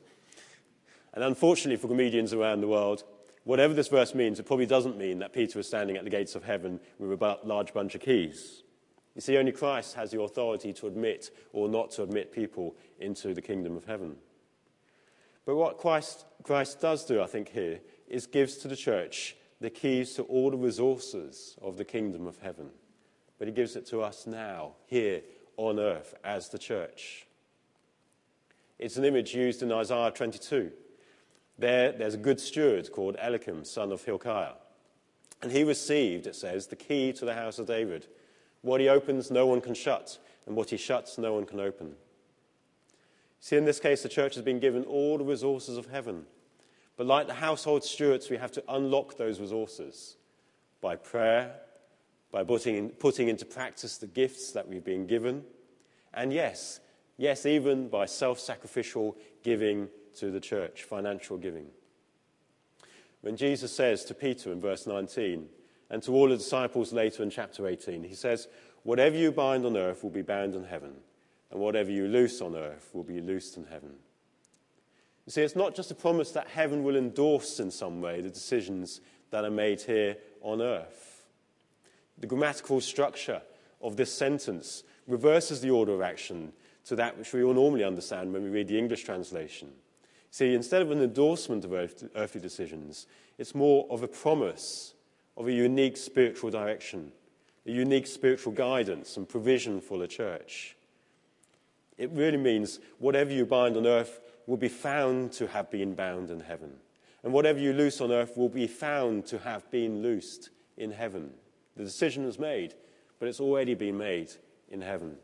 And 1.13 1.23
unfortunately 1.23 1.77
for 1.77 1.87
comedians 1.87 2.31
around 2.31 2.61
the 2.61 2.67
world, 2.67 3.03
whatever 3.47 3.73
this 3.73 3.87
verse 3.87 4.13
means, 4.13 4.39
it 4.39 4.45
probably 4.45 4.65
doesn't 4.65 4.97
mean 4.97 5.19
that 5.19 5.31
Peter 5.31 5.57
was 5.57 5.67
standing 5.67 5.95
at 5.95 6.03
the 6.03 6.09
gates 6.09 6.35
of 6.35 6.43
heaven 6.43 6.81
with 6.99 7.21
a 7.21 7.39
large 7.45 7.73
bunch 7.73 7.95
of 7.95 8.01
keys. 8.01 8.63
You 9.15 9.21
see, 9.21 9.37
only 9.37 9.53
Christ 9.53 9.95
has 9.95 10.11
the 10.11 10.21
authority 10.21 10.73
to 10.73 10.87
admit 10.87 11.31
or 11.53 11.69
not 11.69 11.91
to 11.91 12.03
admit 12.03 12.33
people 12.33 12.75
into 12.99 13.33
the 13.33 13.41
kingdom 13.41 13.77
of 13.77 13.85
heaven. 13.85 14.17
But 15.45 15.55
what 15.55 15.77
Christ, 15.77 16.25
Christ 16.43 16.81
does 16.81 17.05
do, 17.05 17.21
I 17.21 17.25
think, 17.25 17.47
here 17.47 17.79
is 18.09 18.27
gives 18.27 18.57
to 18.57 18.67
the 18.67 18.75
church 18.75 19.37
the 19.61 19.69
keys 19.69 20.13
to 20.15 20.23
all 20.23 20.51
the 20.51 20.57
resources 20.57 21.55
of 21.61 21.77
the 21.77 21.85
kingdom 21.85 22.27
of 22.27 22.37
heaven. 22.39 22.69
but 23.39 23.47
he 23.47 23.53
gives 23.53 23.75
it 23.75 23.85
to 23.87 24.01
us 24.01 24.27
now, 24.27 24.73
here 24.87 25.21
on 25.57 25.79
earth, 25.79 26.15
as 26.23 26.49
the 26.49 26.57
church. 26.57 27.27
It's 28.79 28.97
an 28.97 29.05
image 29.05 29.33
used 29.33 29.63
in 29.63 29.71
Isaiah 29.71 30.11
22. 30.11 30.71
There, 31.57 31.91
there's 31.91 32.13
a 32.13 32.19
good 32.19 32.39
steward 32.39 32.91
called 32.91 33.15
Eliakim, 33.19 33.65
son 33.65 33.91
of 33.91 34.03
Hilkiah. 34.03 34.53
And 35.41 35.51
he 35.51 35.63
received, 35.63 36.27
it 36.27 36.35
says, 36.35 36.67
the 36.67 36.75
key 36.75 37.13
to 37.13 37.25
the 37.25 37.33
house 37.33 37.59
of 37.59 37.67
David. 37.67 38.07
What 38.61 38.81
he 38.81 38.89
opens, 38.89 39.29
no 39.31 39.45
one 39.45 39.61
can 39.61 39.73
shut, 39.73 40.17
and 40.45 40.55
what 40.55 40.69
he 40.69 40.77
shuts, 40.77 41.17
no 41.17 41.33
one 41.33 41.45
can 41.45 41.59
open. 41.59 41.95
See, 43.39 43.55
in 43.55 43.65
this 43.65 43.79
case, 43.79 44.01
the 44.01 44.09
church 44.09 44.35
has 44.35 44.43
been 44.43 44.59
given 44.59 44.83
all 44.83 45.17
the 45.17 45.23
resources 45.23 45.77
of 45.77 45.87
heaven. 45.87 46.25
But 46.95 47.05
like 47.05 47.27
the 47.27 47.35
household 47.35 47.83
stewards, 47.83 48.29
we 48.29 48.37
have 48.37 48.51
to 48.53 48.63
unlock 48.67 49.17
those 49.17 49.39
resources 49.39 50.17
by 50.81 50.95
prayer, 50.95 51.53
by 52.31 52.43
putting, 52.43 52.75
in, 52.75 52.89
putting 52.89 53.27
into 53.29 53.45
practice 53.45 53.97
the 53.97 54.07
gifts 54.07 54.51
that 54.51 54.67
we've 54.67 54.83
been 54.83 55.05
given, 55.05 55.43
and 56.13 56.33
yes, 56.33 56.79
yes, 57.17 57.45
even 57.45 57.89
by 57.89 58.05
self 58.05 58.39
sacrificial 58.39 59.15
giving 59.43 59.89
to 60.17 60.31
the 60.31 60.39
church, 60.39 60.83
financial 60.83 61.37
giving. 61.37 61.67
When 63.21 63.35
Jesus 63.35 63.75
says 63.75 64.05
to 64.05 64.13
Peter 64.13 64.51
in 64.51 64.61
verse 64.61 64.87
19, 64.87 65.47
and 65.89 66.03
to 66.03 66.11
all 66.11 66.29
the 66.29 66.37
disciples 66.37 66.93
later 66.93 67.23
in 67.23 67.29
chapter 67.29 67.67
18, 67.67 68.03
he 68.03 68.15
says, 68.15 68.47
Whatever 68.83 69.17
you 69.17 69.31
bind 69.31 69.65
on 69.65 69.77
earth 69.77 70.03
will 70.03 70.11
be 70.11 70.21
bound 70.21 70.55
in 70.55 70.65
heaven, 70.65 70.93
and 71.51 71.59
whatever 71.59 71.91
you 71.91 72.07
loose 72.07 72.41
on 72.41 72.55
earth 72.55 72.89
will 72.93 73.03
be 73.03 73.21
loosed 73.21 73.57
in 73.57 73.65
heaven. 73.65 73.93
You 75.25 75.31
see, 75.31 75.41
it's 75.41 75.55
not 75.55 75.75
just 75.75 75.91
a 75.91 75.95
promise 75.95 76.31
that 76.31 76.47
heaven 76.47 76.83
will 76.83 76.95
endorse 76.95 77.59
in 77.59 77.71
some 77.71 78.01
way 78.01 78.21
the 78.21 78.29
decisions 78.29 79.01
that 79.31 79.43
are 79.43 79.51
made 79.51 79.81
here 79.81 80.17
on 80.41 80.61
earth. 80.61 81.25
The 82.17 82.27
grammatical 82.27 82.79
structure 82.81 83.41
of 83.81 83.97
this 83.97 84.11
sentence 84.11 84.83
reverses 85.05 85.61
the 85.61 85.69
order 85.69 85.93
of 85.93 86.01
action 86.01 86.53
to 86.85 86.95
that 86.95 87.17
which 87.17 87.33
we 87.33 87.43
all 87.43 87.53
normally 87.53 87.83
understand 87.83 88.31
when 88.31 88.43
we 88.43 88.49
read 88.49 88.69
the 88.69 88.79
English 88.79 89.03
translation. 89.03 89.69
See, 90.31 90.53
instead 90.53 90.81
of 90.81 90.91
an 90.91 91.01
endorsement 91.01 91.65
of 91.65 91.73
earthly 91.73 92.41
decisions, 92.41 93.07
it's 93.37 93.55
more 93.55 93.87
of 93.89 94.03
a 94.03 94.07
promise 94.07 94.93
of 95.35 95.47
a 95.47 95.51
unique 95.51 95.97
spiritual 95.97 96.49
direction, 96.49 97.11
a 97.65 97.71
unique 97.71 98.07
spiritual 98.07 98.53
guidance 98.53 99.17
and 99.17 99.27
provision 99.27 99.79
for 99.81 99.97
the 99.97 100.07
church. 100.07 100.75
It 101.97 102.11
really 102.11 102.37
means 102.37 102.79
whatever 102.99 103.31
you 103.31 103.45
bind 103.45 103.77
on 103.77 103.87
earth 103.87 104.19
will 104.45 104.57
be 104.57 104.69
found 104.69 105.31
to 105.33 105.47
have 105.47 105.69
been 105.71 105.93
bound 105.93 106.29
in 106.29 106.39
heaven, 106.39 106.73
and 107.23 107.33
whatever 107.33 107.59
you 107.59 107.73
loose 107.73 108.01
on 108.01 108.11
earth 108.11 108.37
will 108.37 108.49
be 108.49 108.67
found 108.67 109.25
to 109.27 109.39
have 109.39 109.69
been 109.71 110.01
loosed 110.01 110.49
in 110.77 110.91
heaven. 110.91 111.31
The 111.75 111.83
decision 111.83 112.25
is 112.25 112.39
made, 112.39 112.75
but 113.19 113.27
it's 113.27 113.39
already 113.39 113.73
been 113.73 113.97
made 113.97 114.31
in 114.69 114.81
heaven. 114.81 115.17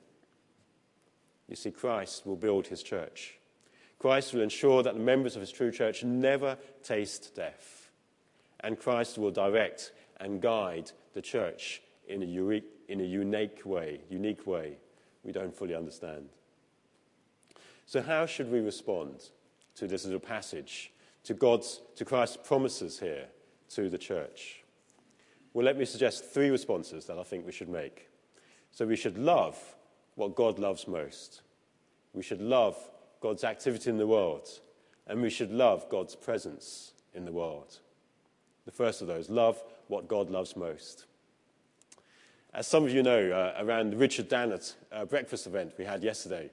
You 1.48 1.55
see, 1.55 1.72
Christ 1.72 2.25
will 2.25 2.36
build 2.36 2.67
his 2.67 2.83
church. 2.83 3.38
Christ 4.03 4.33
will 4.33 4.41
ensure 4.41 4.83
that 4.83 4.95
the 4.95 5.00
members 5.00 5.38
of 5.38 5.39
his 5.39 5.50
true 5.50 5.72
church 5.72 6.03
never 6.03 6.57
taste 6.83 7.33
death. 7.36 7.89
And 8.60 8.77
Christ 8.77 9.17
will 9.17 9.31
direct 9.31 9.93
and 10.19 10.41
guide 10.41 10.91
the 11.13 11.22
church 11.22 11.81
in 12.10 12.22
a 12.22 12.25
unique, 12.25 12.65
in 12.89 13.00
a 13.00 13.05
unique 13.05 13.62
way, 13.63 14.01
unique 14.10 14.45
way 14.45 14.75
we 15.24 15.31
don't 15.31 15.55
fully 15.55 15.74
understand. 15.74 16.27
So 17.86 18.01
how 18.01 18.25
should 18.25 18.51
we 18.51 18.60
respond 18.60 19.29
to 19.75 19.88
this 19.88 20.03
little 20.03 20.19
passage, 20.19 20.91
to 21.24 21.33
God's, 21.33 21.79
to 21.95 22.03
Christ's 22.03 22.39
promises 22.43 23.00
here 23.00 23.27
to 23.69 23.89
the 23.89 23.98
church? 23.98 24.65
Well, 25.53 25.65
let 25.65 25.77
me 25.77 25.86
suggest 25.86 26.25
three 26.25 26.50
responses 26.50 27.05
that 27.05 27.17
I 27.17 27.24
think 27.24 27.45
we 27.45 27.53
should 27.53 27.69
make. 27.69 28.10
So 28.74 28.86
we 28.86 28.98
should 28.98 29.17
love 29.17 29.57
what 30.15 30.36
God 30.36 30.60
loves 30.60 30.89
most. 30.89 31.41
We 32.12 32.22
should 32.22 32.41
love 32.41 32.75
God's 33.23 33.45
activity 33.45 33.89
in 33.89 33.97
the 33.97 34.05
world, 34.05 34.49
and 35.07 35.21
we 35.21 35.29
should 35.29 35.49
love 35.49 35.87
God's 35.89 36.13
presence 36.13 36.91
in 37.13 37.23
the 37.23 37.31
world. 37.31 37.79
The 38.65 38.71
first 38.71 39.01
of 39.01 39.07
those, 39.07 39.29
love 39.29 39.63
what 39.87 40.09
God 40.09 40.29
loves 40.29 40.57
most. 40.57 41.05
As 42.53 42.67
some 42.67 42.83
of 42.83 42.91
you 42.91 43.01
know, 43.01 43.31
uh, 43.31 43.63
around 43.63 43.91
the 43.91 43.97
Richard 43.97 44.29
Dannatt 44.29 44.75
uh, 44.91 45.05
breakfast 45.05 45.47
event 45.47 45.71
we 45.77 45.85
had 45.85 46.03
yesterday, 46.03 46.51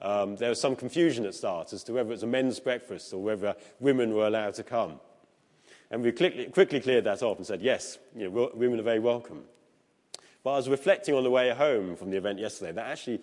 um, 0.00 0.36
there 0.36 0.48
was 0.48 0.60
some 0.60 0.76
confusion 0.76 1.26
at 1.26 1.34
start 1.34 1.72
as 1.72 1.82
to 1.82 1.92
whether 1.94 2.08
it 2.08 2.12
was 2.12 2.22
a 2.22 2.28
men's 2.28 2.60
breakfast 2.60 3.12
or 3.12 3.20
whether 3.20 3.56
women 3.80 4.14
were 4.14 4.28
allowed 4.28 4.54
to 4.54 4.62
come. 4.62 5.00
And 5.90 6.04
we 6.04 6.12
quickly, 6.12 6.46
quickly 6.46 6.78
cleared 6.78 7.04
that 7.04 7.24
off 7.24 7.38
and 7.38 7.46
said, 7.46 7.62
yes, 7.62 7.98
you 8.14 8.30
know, 8.30 8.52
women 8.54 8.78
are 8.78 8.84
very 8.84 9.00
welcome. 9.00 9.42
But 10.44 10.52
I 10.52 10.56
was 10.56 10.68
reflecting 10.68 11.16
on 11.16 11.24
the 11.24 11.30
way 11.30 11.50
home 11.50 11.96
from 11.96 12.10
the 12.10 12.16
event 12.16 12.38
yesterday 12.38 12.70
that 12.70 12.86
actually 12.86 13.22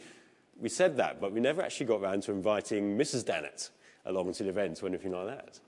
we 0.59 0.69
said 0.69 0.97
that, 0.97 1.19
but 1.19 1.31
we 1.31 1.39
never 1.39 1.61
actually 1.61 1.85
got 1.87 2.01
around 2.01 2.23
to 2.23 2.31
inviting 2.31 2.97
Mrs. 2.97 3.23
Dannatt 3.23 3.69
along 4.05 4.33
to 4.33 4.43
the 4.43 4.49
event 4.49 4.81
or 4.83 4.87
anything 4.87 5.11
like 5.11 5.27
that. 5.27 5.59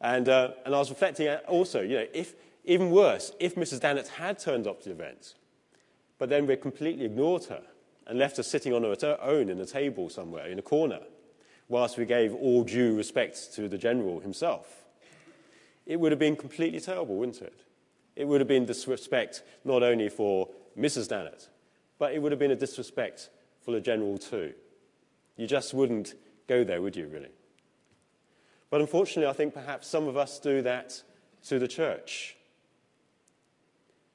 And, 0.00 0.28
uh, 0.28 0.50
and 0.64 0.74
I 0.74 0.78
was 0.78 0.90
reflecting 0.90 1.28
also, 1.48 1.80
you 1.82 1.96
know, 1.96 2.06
if, 2.12 2.34
even 2.64 2.90
worse, 2.90 3.32
if 3.40 3.54
Mrs. 3.56 3.80
Dannatt 3.80 4.08
had 4.08 4.38
turned 4.38 4.66
up 4.66 4.82
to 4.82 4.88
the 4.88 4.94
event, 4.94 5.34
but 6.18 6.28
then 6.28 6.46
we 6.46 6.56
completely 6.56 7.04
ignored 7.04 7.44
her 7.44 7.62
and 8.06 8.18
left 8.18 8.36
her 8.36 8.42
sitting 8.42 8.72
on 8.72 8.82
her 8.82 9.18
own 9.20 9.48
in 9.48 9.60
a 9.60 9.66
table 9.66 10.08
somewhere 10.08 10.46
in 10.46 10.58
a 10.58 10.62
corner, 10.62 11.00
whilst 11.68 11.98
we 11.98 12.04
gave 12.04 12.34
all 12.34 12.64
due 12.64 12.96
respect 12.96 13.54
to 13.54 13.68
the 13.68 13.78
general 13.78 14.20
himself, 14.20 14.84
it 15.86 15.98
would 15.98 16.12
have 16.12 16.18
been 16.18 16.36
completely 16.36 16.80
terrible, 16.80 17.16
wouldn't 17.16 17.42
it? 17.42 17.60
It 18.16 18.26
would 18.26 18.40
have 18.40 18.48
been 18.48 18.66
disrespect 18.66 19.42
not 19.64 19.82
only 19.82 20.08
for 20.08 20.48
Mrs. 20.78 21.08
Dannatt, 21.08 21.48
but 21.98 22.12
it 22.12 22.20
would 22.20 22.32
have 22.32 22.38
been 22.38 22.50
a 22.50 22.56
disrespect 22.56 23.30
for 23.68 23.72
the 23.72 23.80
general 23.82 24.16
too. 24.16 24.54
You 25.36 25.46
just 25.46 25.74
wouldn't 25.74 26.14
go 26.46 26.64
there, 26.64 26.80
would 26.80 26.96
you, 26.96 27.06
really? 27.06 27.28
But 28.70 28.80
unfortunately, 28.80 29.28
I 29.28 29.34
think 29.34 29.52
perhaps 29.52 29.86
some 29.86 30.08
of 30.08 30.16
us 30.16 30.38
do 30.38 30.62
that 30.62 31.02
to 31.48 31.58
the 31.58 31.68
church. 31.68 32.34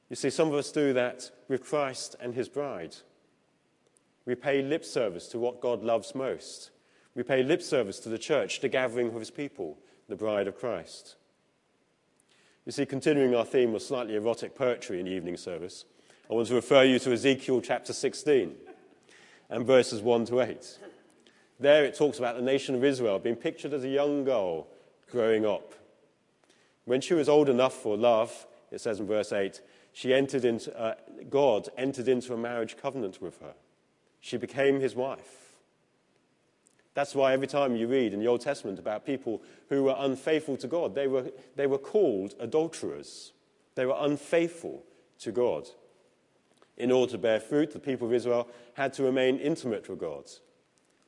You 0.10 0.16
see, 0.16 0.32
some 0.32 0.48
of 0.48 0.56
us 0.56 0.72
do 0.72 0.92
that 0.94 1.30
with 1.50 1.64
Christ 1.64 2.16
and 2.20 2.34
his 2.34 2.50
bride. 2.50 2.96
We 4.26 4.34
pay 4.34 4.64
lip 4.64 4.84
service 4.84 5.28
to 5.28 5.38
what 5.38 5.62
God 5.62 5.84
loves 5.84 6.16
most. 6.16 6.72
We 7.14 7.22
pay 7.22 7.44
lip 7.44 7.62
service 7.62 8.00
to 8.00 8.10
the 8.10 8.18
church, 8.18 8.60
the 8.60 8.70
gathering 8.70 9.10
of 9.10 9.20
his 9.20 9.30
people, 9.30 9.78
the 10.10 10.16
bride 10.16 10.48
of 10.48 10.58
Christ. 10.58 11.16
You 12.66 12.72
see, 12.72 12.88
continuing 12.88 13.36
our 13.36 13.46
theme 13.46 13.76
of 13.76 13.84
slightly 13.84 14.16
erotic 14.16 14.56
poetry 14.56 15.00
in 15.00 15.06
evening 15.06 15.38
service, 15.38 15.86
I 16.28 16.34
want 16.34 16.48
to 16.48 16.56
refer 16.56 16.84
you 16.84 16.98
to 16.98 17.14
Ezekiel 17.14 17.62
chapter 17.62 17.94
16 17.94 18.56
and 19.50 19.66
verses 19.66 20.02
1 20.02 20.26
to 20.26 20.42
8. 20.42 20.80
There 21.60 21.86
it 21.86 21.96
talks 21.96 22.20
about 22.20 22.36
the 22.36 22.42
nation 22.42 22.76
of 22.76 22.84
Israel 22.84 23.20
being 23.20 23.36
pictured 23.36 23.74
as 23.74 23.84
a 23.84 23.90
young 23.90 24.24
girl 24.24 24.68
growing 25.12 25.46
up. 25.46 25.74
When 26.86 27.02
she 27.02 27.14
was 27.14 27.30
old 27.30 27.50
enough 27.50 27.74
for 27.74 27.96
love, 27.96 28.48
it 28.72 28.82
says 28.82 29.00
in 29.00 29.08
verse 29.08 29.32
8, 29.32 29.62
she 29.94 30.14
entered 30.14 30.44
into, 30.44 30.78
uh, 30.78 30.96
God 31.30 31.70
entered 31.78 32.08
into 32.08 32.34
a 32.34 32.38
marriage 32.38 32.76
covenant 32.82 33.22
with 33.22 33.40
her. 33.40 33.54
She 34.20 34.38
became 34.38 34.80
his 34.80 34.96
wife. 34.96 35.44
That's 36.96 37.16
why 37.16 37.34
every 37.34 37.48
time 37.48 37.76
you 37.76 37.88
read 37.88 38.14
in 38.14 38.20
the 38.20 38.28
Old 38.28 38.42
Testament 38.42 38.80
about 38.80 39.06
people 39.06 39.42
who 39.70 39.84
were 39.84 39.96
unfaithful 39.98 40.58
to 40.58 40.68
God, 40.68 40.96
they 40.96 41.08
were, 41.08 41.32
they 41.56 41.68
were 41.68 41.78
called 41.78 42.36
adulterers. 42.40 43.34
They 43.76 43.86
were 43.86 43.98
unfaithful 43.98 44.84
to 45.20 45.32
God. 45.32 45.68
In 46.78 46.92
order 46.92 47.12
to 47.12 47.18
bear 47.18 47.40
fruit, 47.40 47.72
the 47.72 47.80
people 47.80 48.08
of 48.08 48.14
Israel 48.14 48.48
had 48.74 48.94
to 48.94 49.04
remain 49.04 49.38
intimate 49.38 49.88
with 49.90 50.00
God. 50.00 50.26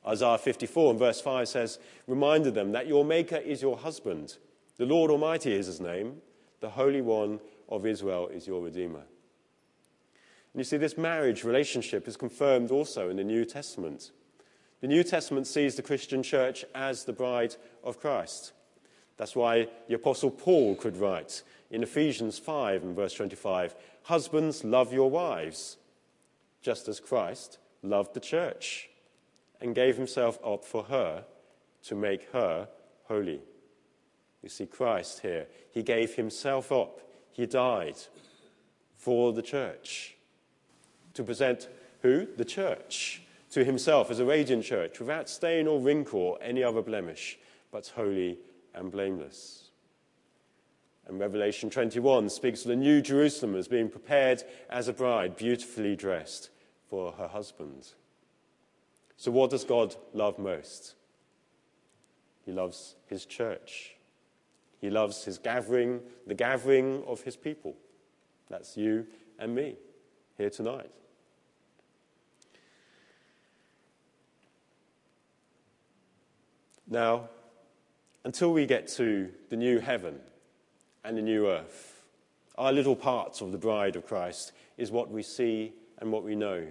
Isaiah 0.06 0.38
54 0.38 0.90
and 0.90 0.98
verse 0.98 1.20
5 1.20 1.48
says, 1.48 1.78
Reminded 2.06 2.54
them 2.54 2.72
that 2.72 2.86
your 2.86 3.04
Maker 3.04 3.36
is 3.36 3.62
your 3.62 3.76
husband. 3.76 4.36
The 4.76 4.86
Lord 4.86 5.10
Almighty 5.10 5.52
is 5.52 5.66
his 5.66 5.80
name. 5.80 6.22
The 6.60 6.70
Holy 6.70 7.00
One 7.00 7.40
of 7.68 7.84
Israel 7.84 8.28
is 8.28 8.46
your 8.46 8.62
Redeemer. 8.62 9.00
And 9.00 10.60
you 10.60 10.64
see, 10.64 10.76
this 10.76 10.96
marriage 10.96 11.44
relationship 11.44 12.06
is 12.06 12.16
confirmed 12.16 12.70
also 12.70 13.10
in 13.10 13.16
the 13.16 13.24
New 13.24 13.44
Testament. 13.44 14.12
The 14.80 14.86
New 14.86 15.02
Testament 15.02 15.46
sees 15.46 15.74
the 15.74 15.82
Christian 15.82 16.22
church 16.22 16.64
as 16.74 17.04
the 17.04 17.12
bride 17.12 17.56
of 17.82 18.00
Christ. 18.00 18.52
That's 19.16 19.34
why 19.34 19.68
the 19.88 19.94
Apostle 19.94 20.30
Paul 20.30 20.74
could 20.76 20.96
write 20.96 21.42
in 21.70 21.82
Ephesians 21.82 22.38
5 22.38 22.84
and 22.84 22.94
verse 22.94 23.14
25 23.14 23.74
Husbands, 24.06 24.62
love 24.62 24.92
your 24.92 25.10
wives, 25.10 25.78
just 26.62 26.86
as 26.86 27.00
Christ 27.00 27.58
loved 27.82 28.14
the 28.14 28.20
church 28.20 28.88
and 29.60 29.74
gave 29.74 29.96
himself 29.96 30.38
up 30.44 30.64
for 30.64 30.84
her 30.84 31.24
to 31.86 31.94
make 31.96 32.30
her 32.30 32.68
holy. 33.08 33.40
You 34.44 34.48
see, 34.48 34.66
Christ 34.66 35.22
here, 35.22 35.48
he 35.72 35.82
gave 35.82 36.14
himself 36.14 36.70
up, 36.70 37.00
he 37.32 37.46
died 37.46 37.96
for 38.94 39.32
the 39.32 39.42
church 39.42 40.14
to 41.14 41.24
present 41.24 41.68
who? 42.02 42.28
The 42.36 42.44
church 42.44 43.22
to 43.50 43.64
himself 43.64 44.08
as 44.12 44.20
a 44.20 44.24
radiant 44.24 44.62
church 44.62 45.00
without 45.00 45.28
stain 45.28 45.66
or 45.66 45.80
wrinkle 45.80 46.20
or 46.20 46.38
any 46.40 46.62
other 46.62 46.80
blemish, 46.80 47.40
but 47.72 47.88
holy 47.88 48.38
and 48.72 48.92
blameless. 48.92 49.65
And 51.06 51.20
Revelation 51.20 51.70
21 51.70 52.28
speaks 52.30 52.62
of 52.62 52.68
the 52.68 52.76
new 52.76 53.00
Jerusalem 53.00 53.54
as 53.54 53.68
being 53.68 53.88
prepared 53.88 54.42
as 54.68 54.88
a 54.88 54.92
bride, 54.92 55.36
beautifully 55.36 55.94
dressed 55.94 56.50
for 56.90 57.12
her 57.12 57.28
husband. 57.28 57.88
So, 59.16 59.30
what 59.30 59.50
does 59.50 59.64
God 59.64 59.94
love 60.12 60.38
most? 60.38 60.94
He 62.44 62.52
loves 62.52 62.96
his 63.06 63.24
church. 63.24 63.94
He 64.80 64.90
loves 64.90 65.24
his 65.24 65.38
gathering, 65.38 66.00
the 66.26 66.34
gathering 66.34 67.02
of 67.06 67.22
his 67.22 67.36
people. 67.36 67.76
That's 68.48 68.76
you 68.76 69.06
and 69.38 69.54
me 69.54 69.76
here 70.36 70.50
tonight. 70.50 70.90
Now, 76.88 77.28
until 78.24 78.52
we 78.52 78.66
get 78.66 78.86
to 78.88 79.30
the 79.50 79.56
new 79.56 79.80
heaven 79.80 80.20
and 81.04 81.16
the 81.16 81.22
new 81.22 81.48
earth, 81.48 82.02
our 82.56 82.72
little 82.72 82.96
parts 82.96 83.40
of 83.40 83.52
the 83.52 83.58
bride 83.58 83.96
of 83.96 84.06
Christ 84.06 84.52
is 84.76 84.90
what 84.90 85.10
we 85.10 85.22
see 85.22 85.72
and 85.98 86.10
what 86.10 86.24
we 86.24 86.34
know. 86.34 86.66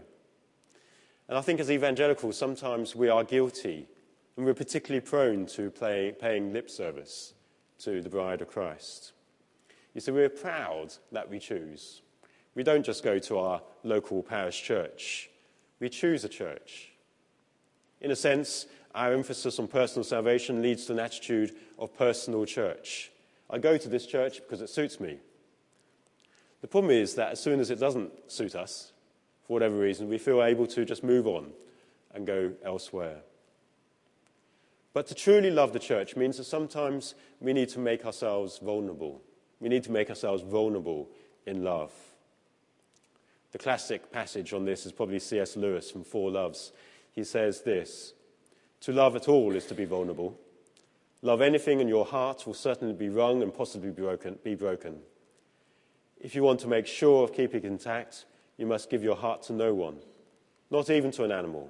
And 1.28 1.38
I 1.38 1.42
think 1.42 1.60
as 1.60 1.72
evangelicals, 1.72 2.38
sometimes 2.38 2.96
we 2.96 3.10
are 3.10 3.24
guilty 3.24 3.88
and 4.38 4.46
we're 4.46 4.54
particularly 4.54 5.02
prone 5.02 5.46
to 5.48 5.72
play, 5.72 6.14
paying 6.20 6.54
lip 6.54 6.70
service 6.70 7.34
to 7.80 8.02
the 8.02 8.10
bride 8.10 8.42
of 8.42 8.48
Christ. 8.48 9.14
You 9.94 10.02
see, 10.02 10.12
we're 10.12 10.30
proud 10.30 10.94
that 11.12 11.30
we 11.30 11.40
choose. 11.40 12.02
We 12.54 12.64
don't 12.64 12.86
just 12.86 13.04
go 13.04 13.18
to 13.20 13.38
our 13.38 13.62
local 13.84 14.24
parish 14.24 14.64
church, 14.64 15.30
we 15.80 15.90
choose 15.90 16.24
a 16.24 16.30
church. 16.30 16.92
In 18.02 18.12
a 18.12 18.16
sense, 18.16 18.68
our 18.94 19.14
emphasis 19.14 19.60
on 19.60 19.68
personal 19.68 20.04
salvation 20.04 20.62
leads 20.62 20.86
to 20.86 20.94
an 20.94 21.00
attitude 21.00 21.56
of 21.78 21.98
personal 21.98 22.46
church. 22.46 23.12
I 23.50 23.58
go 23.58 23.78
to 23.78 23.90
this 23.90 24.06
church 24.06 24.42
because 24.42 24.62
it 24.62 24.70
suits 24.70 25.00
me. 25.00 25.20
The 26.62 26.68
problem 26.68 26.92
is 26.92 27.16
that 27.16 27.32
as 27.32 27.40
soon 27.40 27.60
as 27.60 27.70
it 27.70 27.80
doesn't 27.80 28.32
suit 28.32 28.56
us, 28.56 28.92
for 29.46 29.54
whatever 29.54 29.78
reason, 29.78 30.10
we 30.10 30.18
feel 30.18 30.44
able 30.44 30.66
to 30.68 30.86
just 30.86 31.04
move 31.04 31.28
on 31.28 31.52
and 32.14 32.26
go 32.26 32.54
elsewhere. 32.64 33.18
But 34.94 35.08
to 35.08 35.14
truly 35.14 35.52
love 35.52 35.74
the 35.74 35.80
church 35.80 36.16
means 36.16 36.38
that 36.38 36.46
sometimes 36.46 37.16
we 37.40 37.54
need 37.54 37.70
to 37.70 37.80
make 37.80 38.06
ourselves 38.06 38.58
vulnerable. 38.58 39.22
We 39.60 39.70
need 39.70 39.84
to 39.84 39.92
make 39.92 40.10
ourselves 40.10 40.42
vulnerable 40.42 41.10
in 41.46 41.64
love. 41.64 41.92
The 43.52 43.58
classic 43.58 44.12
passage 44.12 44.54
on 44.54 44.66
this 44.66 44.86
is 44.86 44.92
probably 44.92 45.20
C.S. 45.20 45.56
Lewis 45.56 45.92
from 45.92 46.04
Four 46.04 46.32
Loves. 46.32 46.72
He 47.14 47.24
says 47.24 47.62
this 47.62 48.14
To 48.82 48.92
love 48.92 49.16
at 49.16 49.28
all 49.28 49.56
is 49.56 49.66
to 49.68 49.76
be 49.76 49.86
vulnerable. 49.86 50.40
Love 51.22 51.42
anything, 51.42 51.82
and 51.82 51.90
your 51.90 52.06
heart 52.06 52.46
will 52.46 52.54
certainly 52.54 52.94
be 52.94 53.10
wrung 53.10 53.42
and 53.42 53.54
possibly 53.54 53.92
broken, 53.92 54.38
be 54.44 54.56
broken. 54.56 55.00
If 56.20 56.36
you 56.36 56.44
want 56.44 56.60
to 56.62 56.68
make 56.68 56.88
sure 56.88 57.24
of 57.24 57.34
keeping 57.34 57.64
it 57.64 57.68
intact, 57.68 58.26
you 58.58 58.66
must 58.66 58.90
give 58.90 59.04
your 59.04 59.16
heart 59.16 59.44
to 59.44 59.54
no 59.54 59.74
one, 59.74 59.98
not 60.72 60.90
even 60.90 61.12
to 61.12 61.24
an 61.24 61.32
animal. 61.32 61.70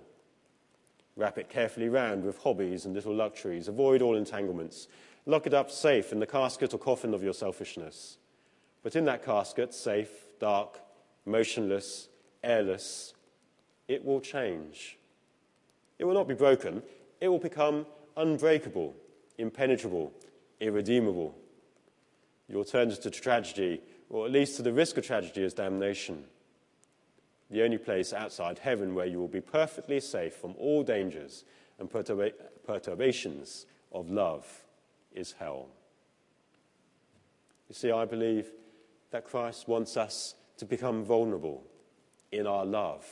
Wrap 1.16 1.38
it 1.38 1.50
carefully 1.50 1.88
round 1.88 2.24
with 2.24 2.38
hobbies 2.40 2.86
and 2.86 2.94
little 2.94 3.16
luxuries. 3.16 3.68
Avoid 3.68 4.02
all 4.02 4.18
entanglements. 4.18 4.88
Lock 5.26 5.48
it 5.48 5.54
up 5.54 5.72
safe 5.72 6.12
in 6.12 6.20
the 6.20 6.28
casket 6.28 6.74
or 6.74 6.78
coffin 6.78 7.14
of 7.14 7.24
your 7.24 7.34
selfishness. 7.34 8.18
But 8.84 8.96
in 8.96 9.06
that 9.06 9.24
casket, 9.24 9.74
safe, 9.74 10.10
dark, 10.40 10.80
motionless, 11.26 12.10
airless, 12.44 13.14
it 13.88 14.04
will 14.04 14.20
change. 14.20 14.98
It 15.98 16.04
will 16.04 16.14
not 16.14 16.28
be 16.28 16.34
broken. 16.34 16.84
It 17.22 17.30
will 17.30 17.40
become 17.40 17.86
unbreakable, 18.18 18.94
impenetrable, 19.38 20.14
irredeemable. 20.60 21.36
The 22.50 22.56
alternative 22.56 23.02
to 23.04 23.12
tragedy, 23.12 23.82
or 24.10 24.26
at 24.26 24.32
least 24.32 24.58
to 24.58 24.62
the 24.62 24.74
risk 24.74 24.98
of 24.98 25.06
tragedy, 25.06 25.44
is 25.44 25.54
damnation 25.54 26.26
the 27.50 27.64
only 27.64 27.78
place 27.78 28.14
outside 28.14 28.60
heaven 28.60 28.96
where 28.96 29.06
you 29.06 29.20
will 29.20 29.28
be 29.28 29.42
perfectly 29.42 30.00
safe 30.00 30.34
from 30.34 30.56
all 30.58 30.84
dangers 30.84 31.44
and 31.80 31.90
perturba- 31.90 32.34
perturbations 32.66 33.66
of 33.92 34.10
love 34.10 34.64
is 35.14 35.34
hell. 35.34 35.68
You 37.70 37.76
see, 37.76 37.92
I 37.92 38.06
believe 38.06 38.52
that 39.12 39.26
Christ 39.26 39.68
wants 39.68 39.96
us 39.98 40.36
to 40.58 40.66
become 40.66 41.04
vulnerable 41.04 41.64
in 42.32 42.48
our 42.48 42.66
love 42.66 43.06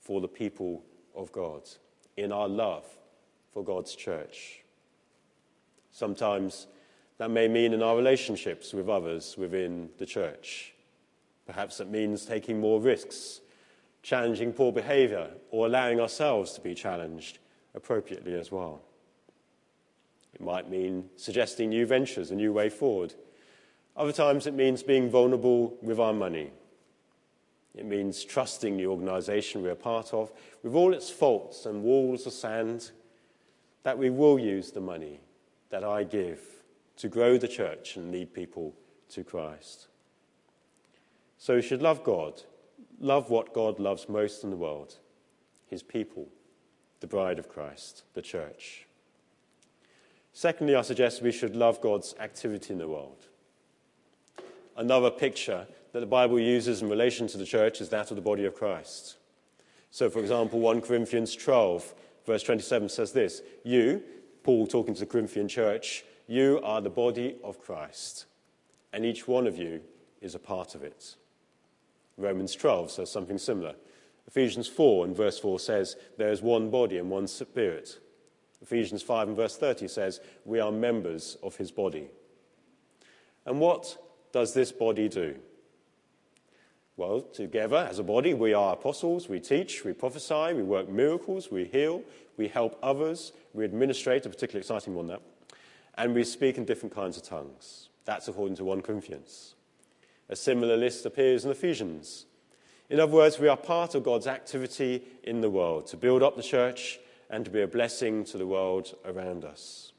for 0.00 0.20
the 0.20 0.28
people 0.28 0.82
of 1.14 1.32
God, 1.32 1.62
in 2.16 2.32
our 2.32 2.48
love 2.48 2.84
for 3.52 3.62
God's 3.62 3.94
church. 3.94 4.62
Sometimes 5.96 6.66
that 7.16 7.30
may 7.30 7.48
mean 7.48 7.72
in 7.72 7.82
our 7.82 7.96
relationships 7.96 8.74
with 8.74 8.86
others 8.86 9.34
within 9.38 9.88
the 9.96 10.04
church. 10.04 10.74
Perhaps 11.46 11.80
it 11.80 11.88
means 11.88 12.26
taking 12.26 12.60
more 12.60 12.82
risks 12.82 13.40
challenging 14.02 14.52
poor 14.52 14.70
behaviour, 14.70 15.30
or 15.50 15.66
allowing 15.66 15.98
ourselves 15.98 16.52
to 16.52 16.60
be 16.60 16.74
challenged 16.74 17.38
appropriately 17.74 18.34
as 18.34 18.52
well. 18.52 18.82
It 20.34 20.42
might 20.42 20.68
mean 20.68 21.08
suggesting 21.16 21.70
new 21.70 21.86
ventures, 21.86 22.30
a 22.30 22.34
new 22.34 22.52
way 22.52 22.68
forward. 22.68 23.14
Other 23.96 24.12
times 24.12 24.46
it 24.46 24.52
means 24.52 24.82
being 24.82 25.08
vulnerable 25.08 25.78
with 25.80 25.98
our 25.98 26.12
money. 26.12 26.52
It 27.74 27.86
means 27.86 28.22
trusting 28.22 28.76
the 28.76 28.86
organisation 28.86 29.62
we're 29.62 29.74
part 29.74 30.12
of, 30.12 30.30
with 30.62 30.74
all 30.74 30.92
its 30.92 31.08
faults 31.08 31.64
and 31.64 31.82
walls 31.82 32.26
of 32.26 32.34
sand, 32.34 32.90
that 33.82 33.96
we 33.96 34.10
will 34.10 34.38
use 34.38 34.70
the 34.70 34.80
money 34.80 35.20
that 35.70 35.84
I 35.84 36.04
give 36.04 36.40
to 36.98 37.08
grow 37.08 37.36
the 37.38 37.48
church 37.48 37.96
and 37.96 38.10
lead 38.10 38.32
people 38.32 38.74
to 39.10 39.24
Christ. 39.24 39.88
So 41.38 41.56
we 41.56 41.62
should 41.62 41.82
love 41.82 42.02
God 42.02 42.42
love 43.00 43.30
what 43.30 43.52
God 43.52 43.78
loves 43.78 44.08
most 44.08 44.44
in 44.44 44.50
the 44.50 44.56
world 44.56 44.96
his 45.68 45.82
people, 45.82 46.28
the 47.00 47.08
bride 47.08 47.40
of 47.40 47.48
Christ, 47.48 48.04
the 48.14 48.22
church. 48.22 48.86
Secondly, 50.32 50.76
I 50.76 50.82
suggest 50.82 51.22
we 51.22 51.32
should 51.32 51.56
love 51.56 51.80
God's 51.80 52.14
activity 52.20 52.72
in 52.72 52.78
the 52.78 52.86
world. 52.86 53.26
Another 54.76 55.10
picture 55.10 55.66
that 55.92 55.98
the 55.98 56.06
Bible 56.06 56.38
uses 56.38 56.82
in 56.82 56.88
relation 56.88 57.26
to 57.26 57.36
the 57.36 57.44
church 57.44 57.80
is 57.80 57.88
that 57.88 58.10
of 58.10 58.16
the 58.16 58.22
body 58.22 58.44
of 58.44 58.54
Christ. 58.54 59.16
So, 59.90 60.08
for 60.08 60.20
example, 60.20 60.60
1 60.60 60.82
Corinthians 60.82 61.34
12, 61.34 61.94
verse 62.24 62.44
27 62.44 62.90
says 62.90 63.10
this 63.10 63.42
You, 63.64 64.04
Paul 64.46 64.68
talking 64.68 64.94
to 64.94 65.00
the 65.00 65.06
Corinthian 65.06 65.48
church, 65.48 66.04
you 66.28 66.60
are 66.62 66.80
the 66.80 66.88
body 66.88 67.34
of 67.42 67.60
Christ, 67.60 68.26
and 68.92 69.04
each 69.04 69.26
one 69.26 69.44
of 69.44 69.58
you 69.58 69.80
is 70.20 70.36
a 70.36 70.38
part 70.38 70.76
of 70.76 70.84
it. 70.84 71.16
Romans 72.16 72.54
12 72.54 72.92
says 72.92 73.10
something 73.10 73.38
similar. 73.38 73.74
Ephesians 74.28 74.68
4 74.68 75.06
and 75.06 75.16
verse 75.16 75.40
4 75.40 75.58
says, 75.58 75.96
There 76.16 76.30
is 76.30 76.42
one 76.42 76.70
body 76.70 76.96
and 76.96 77.10
one 77.10 77.26
spirit. 77.26 77.98
Ephesians 78.62 79.02
5 79.02 79.26
and 79.26 79.36
verse 79.36 79.56
30 79.56 79.88
says, 79.88 80.20
We 80.44 80.60
are 80.60 80.70
members 80.70 81.36
of 81.42 81.56
his 81.56 81.72
body. 81.72 82.06
And 83.46 83.58
what 83.58 83.98
does 84.30 84.54
this 84.54 84.70
body 84.70 85.08
do? 85.08 85.34
Well, 86.96 87.20
together 87.20 87.86
as 87.90 87.98
a 87.98 88.04
body, 88.04 88.32
we 88.32 88.54
are 88.54 88.74
apostles, 88.74 89.28
we 89.28 89.40
teach, 89.40 89.84
we 89.84 89.92
prophesy, 89.92 90.54
we 90.54 90.62
work 90.62 90.88
miracles, 90.88 91.50
we 91.50 91.64
heal, 91.64 92.04
we 92.36 92.48
help 92.48 92.78
others, 92.82 93.32
we 93.54 93.64
administrate, 93.64 94.26
a 94.26 94.28
particularly 94.28 94.62
exciting 94.62 94.94
one 94.94 95.06
that, 95.08 95.22
and 95.96 96.14
we 96.14 96.24
speak 96.24 96.58
in 96.58 96.64
different 96.64 96.94
kinds 96.94 97.16
of 97.16 97.22
tongues. 97.22 97.88
That's 98.04 98.28
according 98.28 98.56
to 98.56 98.64
1 98.64 98.82
Corinthians. 98.82 99.54
A 100.28 100.36
similar 100.36 100.76
list 100.76 101.06
appears 101.06 101.44
in 101.44 101.50
Ephesians. 101.50 102.26
In 102.88 103.00
other 103.00 103.12
words, 103.12 103.38
we 103.38 103.48
are 103.48 103.56
part 103.56 103.94
of 103.94 104.04
God's 104.04 104.26
activity 104.26 105.02
in 105.22 105.40
the 105.40 105.50
world 105.50 105.86
to 105.88 105.96
build 105.96 106.22
up 106.22 106.36
the 106.36 106.42
church 106.42 106.98
and 107.30 107.44
to 107.44 107.50
be 107.50 107.62
a 107.62 107.66
blessing 107.66 108.24
to 108.24 108.38
the 108.38 108.46
world 108.46 108.94
around 109.04 109.44
us. 109.44 109.92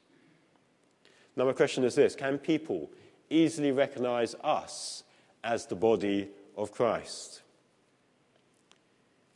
Now, 1.36 1.44
my 1.44 1.52
question 1.52 1.84
is 1.84 1.94
this 1.94 2.14
Can 2.14 2.38
people 2.38 2.90
easily 3.30 3.72
recognize 3.72 4.34
us 4.42 5.04
as 5.44 5.66
the 5.66 5.76
body 5.76 6.28
of 6.56 6.72
Christ? 6.72 7.42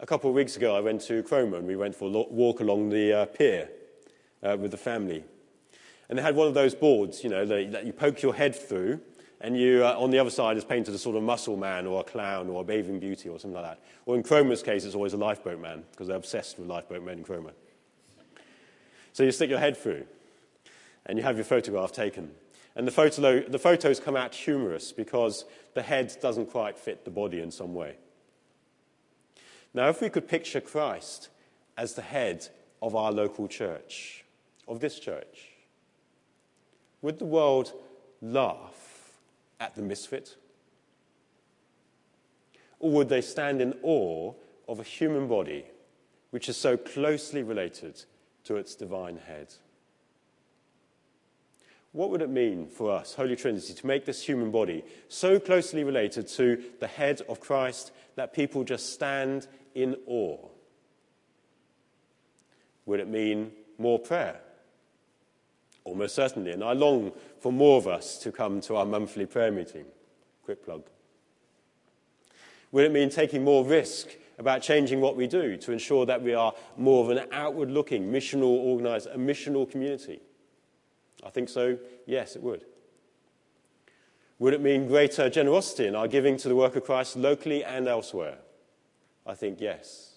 A 0.02 0.06
couple 0.06 0.28
of 0.28 0.34
weeks 0.34 0.56
ago, 0.56 0.74
I 0.74 0.80
went 0.80 1.00
to 1.02 1.22
Cromer 1.22 1.58
and 1.58 1.66
we 1.68 1.76
went 1.76 1.94
for 1.94 2.06
a 2.06 2.22
walk 2.28 2.58
along 2.58 2.88
the 2.88 3.12
uh, 3.12 3.26
pier 3.26 3.68
uh, 4.42 4.56
with 4.58 4.72
the 4.72 4.76
family. 4.76 5.22
And 6.08 6.18
they 6.18 6.22
had 6.24 6.34
one 6.34 6.48
of 6.48 6.54
those 6.54 6.74
boards, 6.74 7.22
you 7.22 7.30
know, 7.30 7.46
that 7.46 7.86
you 7.86 7.92
poke 7.92 8.20
your 8.20 8.34
head 8.34 8.56
through 8.56 8.98
and 9.40 9.56
you, 9.56 9.86
uh, 9.86 9.94
on 9.96 10.10
the 10.10 10.18
other 10.18 10.28
side 10.28 10.56
is 10.56 10.64
painted 10.64 10.92
a 10.92 10.98
sort 10.98 11.14
of 11.14 11.22
muscle 11.22 11.56
man 11.56 11.86
or 11.86 12.00
a 12.00 12.04
clown 12.04 12.48
or 12.48 12.62
a 12.62 12.64
bathing 12.64 12.98
beauty 12.98 13.28
or 13.28 13.38
something 13.38 13.54
like 13.54 13.76
that. 13.76 13.84
Or 14.04 14.16
in 14.16 14.24
Cromer's 14.24 14.60
case, 14.60 14.84
it's 14.84 14.96
always 14.96 15.12
a 15.12 15.16
lifeboat 15.16 15.60
man 15.60 15.84
because 15.92 16.08
they're 16.08 16.16
obsessed 16.16 16.58
with 16.58 16.66
lifeboat 16.66 17.04
men 17.04 17.18
in 17.18 17.24
Cromer. 17.24 17.52
So 19.12 19.22
you 19.22 19.30
stick 19.30 19.50
your 19.50 19.60
head 19.60 19.76
through 19.76 20.04
and 21.06 21.16
you 21.16 21.22
have 21.22 21.36
your 21.36 21.44
photograph 21.44 21.92
taken. 21.92 22.32
And 22.74 22.88
the, 22.88 22.92
photo, 22.92 23.38
the 23.38 23.58
photos 23.58 24.00
come 24.00 24.16
out 24.16 24.34
humorous 24.34 24.90
because 24.90 25.44
the 25.74 25.82
head 25.82 26.12
doesn't 26.20 26.50
quite 26.50 26.76
fit 26.76 27.04
the 27.04 27.12
body 27.12 27.40
in 27.40 27.52
some 27.52 27.72
way. 27.72 27.98
Now, 29.74 29.88
if 29.88 30.00
we 30.00 30.10
could 30.10 30.28
picture 30.28 30.60
Christ 30.60 31.28
as 31.76 31.94
the 31.94 32.02
head 32.02 32.48
of 32.82 32.94
our 32.94 33.10
local 33.10 33.48
church, 33.48 34.24
of 34.68 34.80
this 34.80 34.98
church, 34.98 35.48
would 37.00 37.18
the 37.18 37.24
world 37.24 37.72
laugh 38.20 39.12
at 39.60 39.74
the 39.74 39.82
misfit? 39.82 40.36
Or 42.78 42.90
would 42.90 43.08
they 43.08 43.20
stand 43.20 43.60
in 43.62 43.74
awe 43.82 44.34
of 44.68 44.80
a 44.80 44.84
human 44.84 45.28
body 45.28 45.64
which 46.30 46.48
is 46.48 46.56
so 46.56 46.76
closely 46.76 47.42
related 47.42 48.04
to 48.44 48.56
its 48.56 48.74
divine 48.74 49.18
head? 49.18 49.54
What 51.92 52.10
would 52.10 52.22
it 52.22 52.30
mean 52.30 52.66
for 52.66 52.90
us, 52.90 53.14
Holy 53.14 53.36
Trinity, 53.36 53.74
to 53.74 53.86
make 53.86 54.06
this 54.06 54.22
human 54.22 54.50
body 54.50 54.82
so 55.08 55.38
closely 55.38 55.84
related 55.84 56.26
to 56.28 56.62
the 56.80 56.86
head 56.86 57.20
of 57.28 57.38
Christ 57.38 57.92
that 58.16 58.32
people 58.32 58.64
just 58.64 58.94
stand 58.94 59.46
in 59.74 59.96
awe? 60.06 60.48
Would 62.86 63.00
it 63.00 63.08
mean 63.08 63.52
more 63.78 63.98
prayer? 63.98 64.40
Almost 65.84 66.14
certainly. 66.14 66.52
And 66.52 66.62
I 66.62 66.72
long 66.72 67.12
for 67.40 67.52
more 67.52 67.78
of 67.78 67.86
us 67.86 68.18
to 68.18 68.32
come 68.32 68.60
to 68.62 68.76
our 68.76 68.86
monthly 68.86 69.26
prayer 69.26 69.50
meeting. 69.50 69.84
Quick 70.44 70.64
plug. 70.64 70.84
Would 72.70 72.84
it 72.84 72.92
mean 72.92 73.10
taking 73.10 73.44
more 73.44 73.64
risk 73.64 74.08
about 74.38 74.62
changing 74.62 75.00
what 75.00 75.16
we 75.16 75.26
do 75.26 75.56
to 75.58 75.72
ensure 75.72 76.06
that 76.06 76.22
we 76.22 76.34
are 76.34 76.52
more 76.76 77.04
of 77.04 77.16
an 77.16 77.26
outward 77.32 77.70
looking, 77.70 78.10
missional 78.10 78.44
organized, 78.44 79.08
a 79.08 79.18
missional 79.18 79.70
community? 79.70 80.20
I 81.22 81.30
think 81.30 81.48
so. 81.48 81.78
Yes, 82.06 82.34
it 82.34 82.42
would. 82.42 82.64
Would 84.38 84.54
it 84.54 84.60
mean 84.60 84.88
greater 84.88 85.30
generosity 85.30 85.86
in 85.86 85.94
our 85.94 86.08
giving 86.08 86.36
to 86.38 86.48
the 86.48 86.56
work 86.56 86.74
of 86.74 86.84
Christ 86.84 87.16
locally 87.16 87.62
and 87.62 87.86
elsewhere? 87.86 88.38
I 89.26 89.34
think 89.34 89.60
yes. 89.60 90.12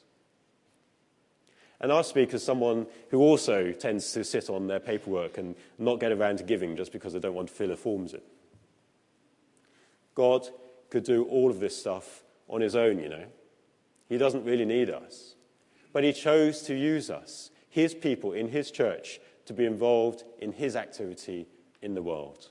And 1.79 1.91
I 1.91 2.01
speak 2.01 2.33
as 2.33 2.43
someone 2.43 2.87
who 3.09 3.19
also 3.19 3.71
tends 3.71 4.11
to 4.13 4.23
sit 4.23 4.49
on 4.49 4.67
their 4.67 4.79
paperwork 4.79 5.37
and 5.37 5.55
not 5.77 5.99
get 5.99 6.11
around 6.11 6.37
to 6.37 6.43
giving 6.43 6.75
just 6.75 6.91
because 6.91 7.13
they 7.13 7.19
don't 7.19 7.33
want 7.33 7.49
to 7.49 7.53
fill 7.53 7.67
the 7.67 7.77
forms 7.77 8.13
in. 8.13 8.21
God 10.15 10.47
could 10.89 11.03
do 11.03 11.25
all 11.25 11.49
of 11.49 11.59
this 11.59 11.77
stuff 11.77 12.23
on 12.47 12.61
his 12.61 12.75
own, 12.75 12.99
you 12.99 13.09
know. 13.09 13.25
He 14.07 14.17
doesn't 14.17 14.45
really 14.45 14.65
need 14.65 14.89
us. 14.89 15.35
But 15.91 16.03
he 16.03 16.13
chose 16.13 16.61
to 16.63 16.75
use 16.75 17.09
us, 17.09 17.51
his 17.69 17.93
people 17.93 18.31
in 18.31 18.49
his 18.49 18.71
church, 18.71 19.19
to 19.45 19.53
be 19.53 19.65
involved 19.65 20.23
in 20.39 20.51
his 20.51 20.75
activity 20.75 21.47
in 21.81 21.93
the 21.93 22.01
world? 22.01 22.49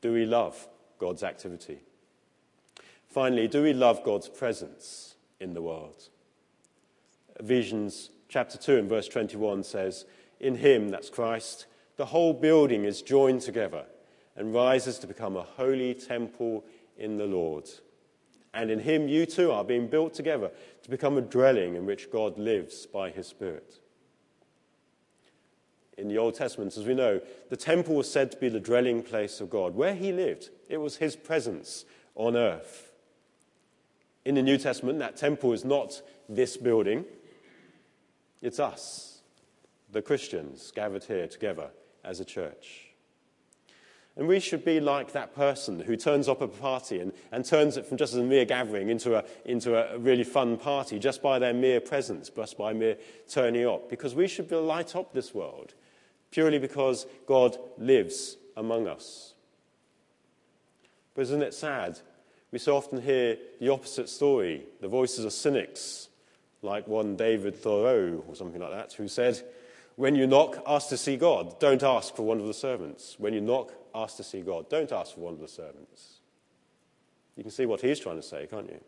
Do 0.00 0.12
we 0.12 0.24
love 0.24 0.68
God's 0.98 1.22
activity? 1.22 1.80
Finally, 3.06 3.48
do 3.48 3.62
we 3.62 3.72
love 3.72 4.02
God's 4.04 4.28
presence 4.28 5.14
in 5.40 5.54
the 5.54 5.62
world? 5.62 6.08
Ephesians 7.38 8.10
chapter 8.28 8.58
2 8.58 8.78
and 8.78 8.88
verse 8.88 9.08
21 9.08 9.62
says, 9.64 10.04
In 10.40 10.56
him, 10.56 10.88
that's 10.88 11.10
Christ, 11.10 11.66
the 11.96 12.06
whole 12.06 12.32
building 12.32 12.84
is 12.84 13.02
joined 13.02 13.40
together 13.40 13.84
and 14.36 14.54
rises 14.54 14.98
to 15.00 15.06
become 15.06 15.36
a 15.36 15.42
holy 15.42 15.94
temple 15.94 16.64
in 16.96 17.16
the 17.16 17.26
Lord. 17.26 17.68
And 18.54 18.70
in 18.70 18.80
him, 18.80 19.08
you 19.08 19.26
too 19.26 19.52
are 19.52 19.64
being 19.64 19.88
built 19.88 20.14
together 20.14 20.50
to 20.82 20.90
become 20.90 21.18
a 21.18 21.22
dwelling 21.22 21.74
in 21.74 21.86
which 21.86 22.10
God 22.10 22.38
lives 22.38 22.86
by 22.86 23.10
his 23.10 23.26
Spirit 23.26 23.80
in 25.98 26.06
the 26.06 26.16
Old 26.16 26.34
Testament, 26.34 26.76
as 26.76 26.86
we 26.86 26.94
know, 26.94 27.20
the 27.50 27.56
temple 27.56 27.96
was 27.96 28.10
said 28.10 28.30
to 28.30 28.38
be 28.38 28.48
the 28.48 28.60
dwelling 28.60 29.02
place 29.02 29.40
of 29.40 29.50
God, 29.50 29.74
where 29.74 29.94
he 29.94 30.12
lived. 30.12 30.50
It 30.68 30.78
was 30.78 30.96
his 30.96 31.16
presence 31.16 31.84
on 32.14 32.36
earth. 32.36 32.87
In 34.28 34.34
the 34.34 34.42
New 34.42 34.58
Testament, 34.58 34.98
that 34.98 35.16
temple 35.16 35.54
is 35.54 35.64
not 35.64 36.02
this 36.28 36.58
building, 36.58 37.06
it's 38.42 38.60
us, 38.60 39.22
the 39.90 40.02
Christians, 40.02 40.70
gathered 40.70 41.04
here 41.04 41.26
together 41.26 41.70
as 42.04 42.20
a 42.20 42.26
church. 42.26 42.88
And 44.18 44.28
we 44.28 44.38
should 44.38 44.66
be 44.66 44.80
like 44.80 45.12
that 45.12 45.34
person 45.34 45.80
who 45.80 45.96
turns 45.96 46.28
up 46.28 46.42
a 46.42 46.46
party 46.46 47.00
and, 47.00 47.14
and 47.32 47.42
turns 47.42 47.78
it 47.78 47.86
from 47.86 47.96
just 47.96 48.16
a 48.16 48.22
mere 48.22 48.44
gathering 48.44 48.90
into, 48.90 49.16
a, 49.16 49.24
into 49.46 49.74
a 49.74 49.96
really 49.96 50.24
fun 50.24 50.58
party 50.58 50.98
just 50.98 51.22
by 51.22 51.38
their 51.38 51.54
mere 51.54 51.80
presence, 51.80 52.28
just 52.28 52.58
by 52.58 52.74
mere 52.74 52.98
turning 53.30 53.66
up. 53.66 53.88
Because 53.88 54.14
we 54.14 54.28
should 54.28 54.50
be 54.50 54.56
light 54.56 54.94
up 54.94 55.14
this 55.14 55.32
world 55.32 55.72
purely 56.30 56.58
because 56.58 57.06
God 57.26 57.56
lives 57.78 58.36
among 58.58 58.88
us. 58.88 59.32
But 61.14 61.22
isn't 61.22 61.42
it 61.42 61.54
sad? 61.54 62.00
We 62.50 62.58
so 62.58 62.76
often 62.76 63.02
hear 63.02 63.36
the 63.60 63.70
opposite 63.70 64.08
story, 64.08 64.64
the 64.80 64.88
voices 64.88 65.24
of 65.24 65.32
cynics, 65.32 66.08
like 66.62 66.88
one 66.88 67.16
David 67.16 67.54
Thoreau 67.54 68.24
or 68.26 68.34
something 68.34 68.60
like 68.60 68.70
that, 68.70 68.92
who 68.94 69.06
said, 69.06 69.40
When 69.96 70.14
you 70.14 70.26
knock, 70.26 70.62
ask 70.66 70.88
to 70.88 70.96
see 70.96 71.16
God. 71.16 71.58
Don't 71.60 71.82
ask 71.82 72.16
for 72.16 72.22
one 72.22 72.40
of 72.40 72.46
the 72.46 72.54
servants. 72.54 73.16
When 73.18 73.34
you 73.34 73.40
knock, 73.40 73.72
ask 73.94 74.16
to 74.16 74.24
see 74.24 74.40
God. 74.40 74.68
Don't 74.68 74.90
ask 74.92 75.14
for 75.14 75.20
one 75.20 75.34
of 75.34 75.40
the 75.40 75.48
servants. 75.48 76.20
You 77.36 77.44
can 77.44 77.52
see 77.52 77.66
what 77.66 77.82
he's 77.82 78.00
trying 78.00 78.16
to 78.16 78.22
say, 78.22 78.46
can't 78.50 78.68
you? 78.68 78.80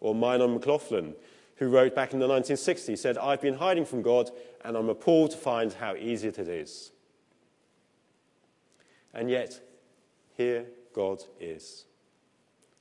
Or 0.00 0.14
Mignon 0.14 0.54
McLaughlin, 0.54 1.14
who 1.56 1.68
wrote 1.68 1.94
back 1.94 2.12
in 2.12 2.18
the 2.18 2.28
1960s, 2.28 2.98
said, 2.98 3.16
I've 3.16 3.40
been 3.40 3.54
hiding 3.54 3.86
from 3.86 4.02
God 4.02 4.30
and 4.64 4.76
I'm 4.76 4.88
appalled 4.88 5.30
to 5.30 5.36
find 5.36 5.72
how 5.72 5.94
easy 5.94 6.28
it 6.28 6.38
is. 6.38 6.90
And 9.14 9.30
yet, 9.30 9.60
here 10.36 10.66
God 10.92 11.22
is. 11.40 11.84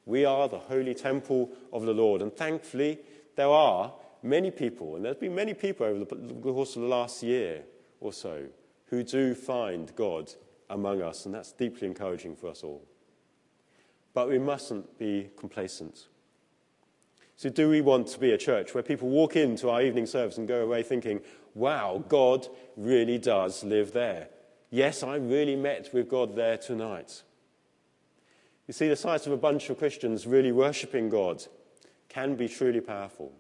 We 0.05 0.25
are 0.25 0.47
the 0.47 0.59
holy 0.59 0.93
temple 0.93 1.51
of 1.71 1.83
the 1.83 1.93
Lord, 1.93 2.21
and 2.21 2.33
thankfully, 2.33 2.99
there 3.35 3.49
are 3.49 3.93
many 4.23 4.51
people, 4.51 4.95
and 4.95 5.05
there's 5.05 5.17
been 5.17 5.35
many 5.35 5.53
people 5.53 5.85
over 5.85 5.99
the 5.99 6.33
course 6.33 6.75
of 6.75 6.81
the 6.83 6.87
last 6.87 7.23
year 7.23 7.63
or 7.99 8.11
so, 8.13 8.45
who 8.87 9.03
do 9.03 9.33
find 9.33 9.95
God 9.95 10.31
among 10.69 11.01
us, 11.01 11.25
and 11.25 11.33
that's 11.33 11.51
deeply 11.51 11.87
encouraging 11.87 12.35
for 12.35 12.47
us 12.47 12.63
all. 12.63 12.83
But 14.13 14.29
we 14.29 14.39
mustn't 14.39 14.97
be 14.97 15.29
complacent. 15.37 16.07
So, 17.37 17.49
do 17.49 17.69
we 17.69 17.81
want 17.81 18.07
to 18.07 18.19
be 18.19 18.31
a 18.31 18.37
church 18.37 18.73
where 18.73 18.83
people 18.83 19.09
walk 19.09 19.35
into 19.35 19.69
our 19.69 19.81
evening 19.81 20.05
service 20.05 20.37
and 20.37 20.47
go 20.47 20.63
away 20.63 20.83
thinking, 20.83 21.21
wow, 21.55 22.03
God 22.07 22.47
really 22.75 23.17
does 23.17 23.63
live 23.63 23.93
there? 23.93 24.29
Yes, 24.69 25.03
I 25.03 25.15
really 25.15 25.55
met 25.55 25.93
with 25.93 26.09
God 26.09 26.35
there 26.35 26.57
tonight. 26.57 27.23
You 28.71 28.73
see, 28.73 28.88
the 28.88 28.95
sight 28.95 29.27
of 29.27 29.34
a 29.34 29.38
bunch 29.38 29.69
of 29.69 29.77
Christians 29.77 30.25
really 30.25 30.53
worshipping 30.53 31.10
God 31.10 31.43
can 32.07 32.36
be 32.36 32.47
truly 32.47 32.79
powerful. 32.79 33.34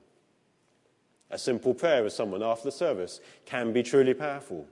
A 1.29 1.37
simple 1.37 1.73
prayer 1.73 2.05
of 2.05 2.11
someone 2.11 2.43
after 2.43 2.65
the 2.65 2.71
service 2.73 3.21
can 3.45 3.71
be 3.71 3.81
truly 3.81 4.13
powerful. 4.13 4.67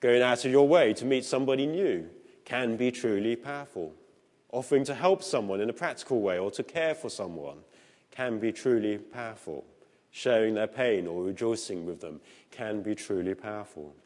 Going 0.00 0.20
out 0.20 0.44
of 0.44 0.50
your 0.50 0.68
way 0.68 0.92
to 0.92 1.06
meet 1.06 1.24
somebody 1.24 1.64
new 1.64 2.10
can 2.44 2.76
be 2.76 2.90
truly 2.90 3.34
powerful. 3.34 3.94
Offering 4.50 4.84
to 4.84 4.94
help 4.94 5.22
someone 5.22 5.62
in 5.62 5.70
a 5.70 5.72
practical 5.72 6.20
way 6.20 6.38
or 6.38 6.50
to 6.50 6.62
care 6.62 6.94
for 6.94 7.08
someone 7.08 7.56
can 8.10 8.38
be 8.38 8.52
truly 8.52 8.98
powerful. 8.98 9.64
Sharing 10.10 10.52
their 10.52 10.66
pain 10.66 11.06
or 11.06 11.22
rejoicing 11.22 11.86
with 11.86 12.02
them 12.02 12.20
can 12.50 12.82
be 12.82 12.94
truly 12.94 13.34
powerful. 13.34 13.96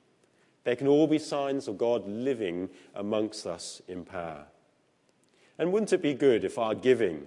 They 0.63 0.77
can 0.77 0.87
all 0.87 1.09
be 1.09 1.19
signs 1.19 1.67
of 1.67 1.77
God 1.77 2.07
living 2.07 2.71
amongst 2.95 3.49
us 3.49 3.83
in 3.89 4.05
power. 4.05 4.47
And 5.59 5.73
wouldn't 5.73 5.93
it 5.93 6.03
be 6.03 6.15
good 6.15 6.45
if 6.45 6.59
our 6.59 6.75
giving 6.75 7.27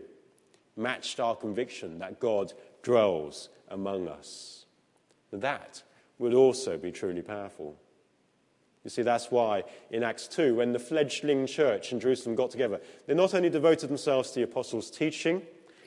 matched 0.75 1.19
our 1.19 1.35
conviction 1.35 1.99
that 1.99 2.19
God 2.19 2.53
dwells 2.83 3.49
among 3.69 4.07
us? 4.07 4.65
That 5.31 5.83
would 6.17 6.33
also 6.33 6.77
be 6.77 6.91
truly 6.91 7.21
powerful. 7.21 7.77
You 8.83 8.89
see, 8.89 9.01
that's 9.01 9.29
why 9.29 9.63
in 9.91 10.03
Acts 10.03 10.27
2, 10.27 10.55
when 10.55 10.71
the 10.71 10.79
fledgling 10.79 11.45
church 11.47 11.91
in 11.91 11.99
Jerusalem 11.99 12.35
got 12.35 12.51
together, 12.51 12.79
they 13.07 13.13
not 13.13 13.33
only 13.33 13.49
devoted 13.49 13.89
themselves 13.89 14.29
to 14.31 14.35
the 14.35 14.43
apostles' 14.43 14.89
teaching 14.89 15.41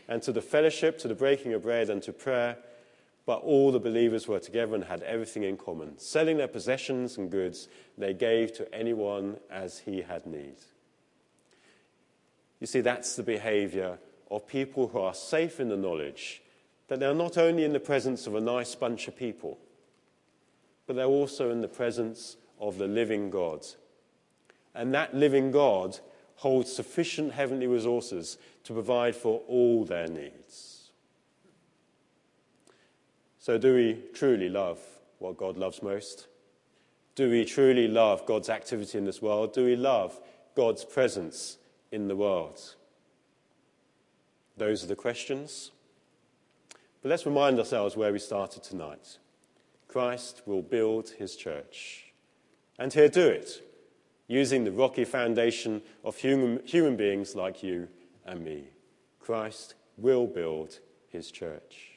and 0.08 0.22
to 0.22 0.32
the 0.32 0.42
fellowship, 0.42 0.98
to 0.98 1.08
the 1.08 1.14
breaking 1.14 1.54
of 1.54 1.62
bread, 1.62 1.88
and 1.88 2.02
to 2.02 2.12
prayer. 2.12 2.58
But 3.24 3.42
all 3.42 3.70
the 3.70 3.80
believers 3.80 4.26
were 4.26 4.40
together 4.40 4.74
and 4.74 4.84
had 4.84 5.02
everything 5.02 5.44
in 5.44 5.56
common. 5.56 5.98
Selling 5.98 6.36
their 6.36 6.48
possessions 6.48 7.16
and 7.18 7.30
goods, 7.30 7.68
they 7.96 8.12
gave 8.12 8.52
to 8.54 8.74
anyone 8.74 9.38
as 9.48 9.78
he 9.78 10.02
had 10.02 10.26
need. 10.26 10.56
You 12.62 12.66
see, 12.66 12.80
that's 12.80 13.16
the 13.16 13.24
behavior 13.24 13.98
of 14.30 14.46
people 14.46 14.86
who 14.86 15.00
are 15.00 15.14
safe 15.14 15.58
in 15.58 15.68
the 15.68 15.76
knowledge 15.76 16.42
that 16.86 17.00
they're 17.00 17.12
not 17.12 17.36
only 17.36 17.64
in 17.64 17.72
the 17.72 17.80
presence 17.80 18.28
of 18.28 18.36
a 18.36 18.40
nice 18.40 18.76
bunch 18.76 19.08
of 19.08 19.16
people, 19.16 19.58
but 20.86 20.94
they're 20.94 21.06
also 21.06 21.50
in 21.50 21.60
the 21.60 21.66
presence 21.66 22.36
of 22.60 22.78
the 22.78 22.86
living 22.86 23.30
God. 23.30 23.66
And 24.76 24.94
that 24.94 25.12
living 25.12 25.50
God 25.50 25.98
holds 26.36 26.72
sufficient 26.72 27.32
heavenly 27.32 27.66
resources 27.66 28.38
to 28.62 28.74
provide 28.74 29.16
for 29.16 29.40
all 29.48 29.84
their 29.84 30.06
needs. 30.06 30.92
So, 33.40 33.58
do 33.58 33.74
we 33.74 33.98
truly 34.14 34.48
love 34.48 34.78
what 35.18 35.36
God 35.36 35.56
loves 35.56 35.82
most? 35.82 36.28
Do 37.16 37.28
we 37.28 37.44
truly 37.44 37.88
love 37.88 38.24
God's 38.24 38.48
activity 38.48 38.98
in 38.98 39.04
this 39.04 39.20
world? 39.20 39.52
Do 39.52 39.64
we 39.64 39.74
love 39.74 40.16
God's 40.54 40.84
presence 40.84 41.58
in 41.92 42.08
the 42.08 42.16
world? 42.16 42.74
Those 44.56 44.82
are 44.82 44.88
the 44.88 44.96
questions. 44.96 45.70
But 47.02 47.10
let's 47.10 47.26
remind 47.26 47.58
ourselves 47.58 47.96
where 47.96 48.12
we 48.12 48.18
started 48.18 48.62
tonight. 48.62 49.18
Christ 49.88 50.42
will 50.46 50.62
build 50.62 51.10
his 51.10 51.36
church, 51.36 52.12
and 52.78 52.92
he'll 52.92 53.08
do 53.08 53.28
it 53.28 53.62
using 54.26 54.64
the 54.64 54.72
rocky 54.72 55.04
foundation 55.04 55.82
of 56.04 56.16
human, 56.16 56.60
human 56.64 56.96
beings 56.96 57.34
like 57.34 57.62
you 57.62 57.88
and 58.24 58.42
me. 58.42 58.64
Christ 59.20 59.74
will 59.98 60.26
build 60.26 60.78
his 61.08 61.30
church. 61.30 61.90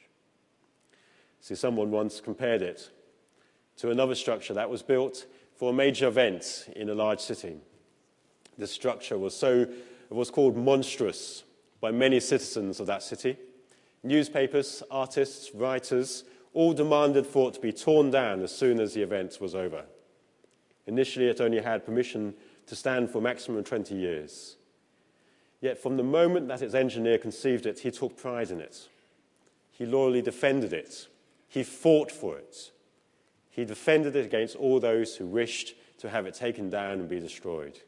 See, 1.40 1.54
someone 1.54 1.90
once 1.90 2.20
compared 2.20 2.60
it 2.60 2.90
to 3.78 3.90
another 3.90 4.14
structure 4.14 4.54
that 4.54 4.68
was 4.68 4.82
built 4.82 5.26
for 5.54 5.70
a 5.70 5.72
major 5.72 6.08
event 6.08 6.68
in 6.76 6.90
a 6.90 6.94
large 6.94 7.20
city. 7.20 7.56
The 8.58 8.66
structure 8.66 9.18
was 9.18 9.36
so 9.36 9.66
it 10.08 10.14
was 10.14 10.30
called 10.30 10.56
monstrous 10.56 11.44
by 11.80 11.90
many 11.90 12.20
citizens 12.20 12.80
of 12.80 12.86
that 12.86 13.02
city. 13.02 13.36
Newspapers, 14.02 14.82
artists, 14.90 15.54
writers 15.54 16.24
all 16.52 16.72
demanded 16.72 17.26
for 17.26 17.48
it 17.48 17.54
to 17.54 17.60
be 17.60 17.72
torn 17.72 18.10
down 18.10 18.42
as 18.42 18.54
soon 18.54 18.80
as 18.80 18.94
the 18.94 19.02
event 19.02 19.38
was 19.40 19.54
over. 19.54 19.84
Initially, 20.86 21.26
it 21.26 21.40
only 21.40 21.60
had 21.60 21.84
permission 21.84 22.34
to 22.66 22.76
stand 22.76 23.10
for 23.10 23.20
maximum 23.20 23.64
20 23.64 23.94
years. 23.94 24.56
Yet, 25.60 25.78
from 25.78 25.96
the 25.96 26.02
moment 26.02 26.48
that 26.48 26.62
its 26.62 26.74
engineer 26.74 27.18
conceived 27.18 27.66
it, 27.66 27.80
he 27.80 27.90
took 27.90 28.16
pride 28.16 28.50
in 28.50 28.60
it. 28.60 28.88
He 29.70 29.84
loyally 29.84 30.22
defended 30.22 30.72
it. 30.72 31.08
He 31.48 31.62
fought 31.62 32.10
for 32.12 32.38
it. 32.38 32.70
He 33.50 33.64
defended 33.64 34.16
it 34.16 34.24
against 34.24 34.56
all 34.56 34.78
those 34.78 35.16
who 35.16 35.26
wished 35.26 35.74
to 35.98 36.10
have 36.10 36.26
it 36.26 36.34
taken 36.34 36.70
down 36.70 37.00
and 37.00 37.08
be 37.08 37.20
destroyed. 37.20 37.80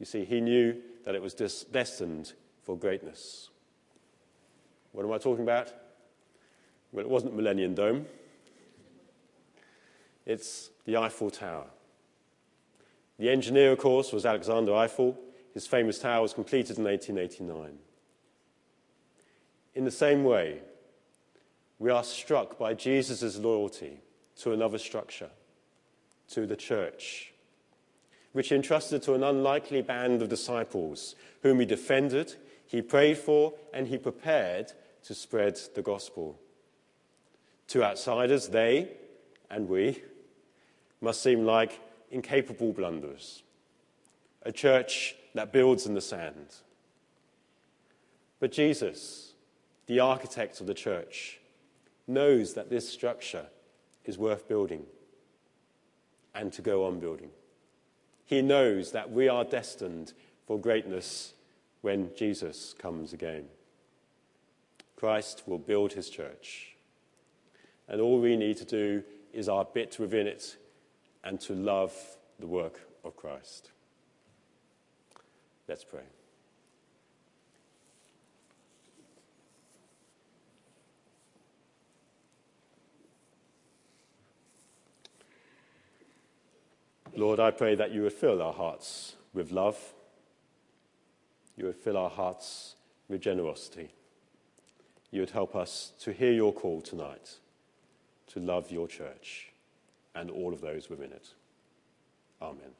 You 0.00 0.06
see, 0.06 0.24
he 0.24 0.40
knew 0.40 0.76
that 1.04 1.14
it 1.14 1.22
was 1.22 1.34
destined 1.34 2.32
for 2.62 2.76
greatness. 2.76 3.50
What 4.92 5.04
am 5.04 5.12
I 5.12 5.18
talking 5.18 5.44
about? 5.44 5.72
Well, 6.90 7.04
it 7.04 7.10
wasn't 7.10 7.36
Millennium 7.36 7.74
Dome. 7.74 8.06
It's 10.26 10.70
the 10.86 10.96
Eiffel 10.96 11.30
Tower. 11.30 11.66
The 13.18 13.30
engineer, 13.30 13.72
of 13.72 13.78
course, 13.78 14.12
was 14.12 14.26
Alexander 14.26 14.74
Eiffel. 14.74 15.16
His 15.52 15.66
famous 15.66 15.98
tower 15.98 16.22
was 16.22 16.32
completed 16.32 16.78
in 16.78 16.84
1889. 16.84 17.78
In 19.74 19.84
the 19.84 19.90
same 19.90 20.24
way, 20.24 20.62
we 21.78 21.90
are 21.90 22.04
struck 22.04 22.58
by 22.58 22.74
Jesus' 22.74 23.38
loyalty 23.38 24.00
to 24.38 24.52
another 24.52 24.78
structure, 24.78 25.30
to 26.30 26.46
the 26.46 26.56
church, 26.56 27.32
which 28.32 28.48
he 28.48 28.54
entrusted 28.54 29.02
to 29.02 29.14
an 29.14 29.22
unlikely 29.22 29.82
band 29.82 30.22
of 30.22 30.28
disciples 30.28 31.14
whom 31.42 31.60
he 31.60 31.66
defended, 31.66 32.36
he 32.66 32.80
prayed 32.80 33.18
for, 33.18 33.54
and 33.72 33.88
he 33.88 33.98
prepared 33.98 34.72
to 35.04 35.14
spread 35.14 35.58
the 35.74 35.82
gospel. 35.82 36.38
To 37.68 37.84
outsiders, 37.84 38.48
they 38.48 38.92
and 39.50 39.68
we 39.68 40.02
must 41.00 41.22
seem 41.22 41.44
like 41.44 41.80
incapable 42.10 42.72
blunders, 42.72 43.42
a 44.42 44.52
church 44.52 45.16
that 45.34 45.52
builds 45.52 45.86
in 45.86 45.94
the 45.94 46.00
sand. 46.00 46.54
But 48.38 48.52
Jesus, 48.52 49.32
the 49.86 50.00
architect 50.00 50.60
of 50.60 50.66
the 50.66 50.74
church, 50.74 51.40
knows 52.06 52.54
that 52.54 52.70
this 52.70 52.88
structure 52.88 53.46
is 54.04 54.18
worth 54.18 54.48
building 54.48 54.84
and 56.34 56.52
to 56.52 56.62
go 56.62 56.84
on 56.86 57.00
building. 57.00 57.30
He 58.30 58.42
knows 58.42 58.92
that 58.92 59.10
we 59.10 59.28
are 59.28 59.42
destined 59.42 60.12
for 60.46 60.56
greatness 60.56 61.34
when 61.80 62.10
Jesus 62.14 62.76
comes 62.78 63.12
again. 63.12 63.46
Christ 64.94 65.42
will 65.46 65.58
build 65.58 65.94
his 65.94 66.08
church. 66.08 66.76
And 67.88 68.00
all 68.00 68.20
we 68.20 68.36
need 68.36 68.56
to 68.58 68.64
do 68.64 69.02
is 69.32 69.48
our 69.48 69.64
bit 69.64 69.98
within 69.98 70.28
it 70.28 70.56
and 71.24 71.40
to 71.40 71.54
love 71.54 71.92
the 72.38 72.46
work 72.46 72.78
of 73.04 73.16
Christ. 73.16 73.72
Let's 75.66 75.82
pray. 75.82 76.04
Lord, 87.16 87.40
I 87.40 87.50
pray 87.50 87.74
that 87.74 87.92
you 87.92 88.02
would 88.02 88.12
fill 88.12 88.40
our 88.40 88.52
hearts 88.52 89.16
with 89.32 89.50
love. 89.50 89.78
You 91.56 91.66
would 91.66 91.76
fill 91.76 91.96
our 91.96 92.10
hearts 92.10 92.76
with 93.08 93.20
generosity. 93.20 93.90
You 95.10 95.20
would 95.20 95.30
help 95.30 95.56
us 95.56 95.92
to 96.00 96.12
hear 96.12 96.32
your 96.32 96.52
call 96.52 96.80
tonight 96.80 97.36
to 98.28 98.40
love 98.40 98.70
your 98.70 98.86
church 98.86 99.52
and 100.14 100.30
all 100.30 100.52
of 100.52 100.60
those 100.60 100.88
within 100.88 101.12
it. 101.12 101.28
Amen. 102.40 102.79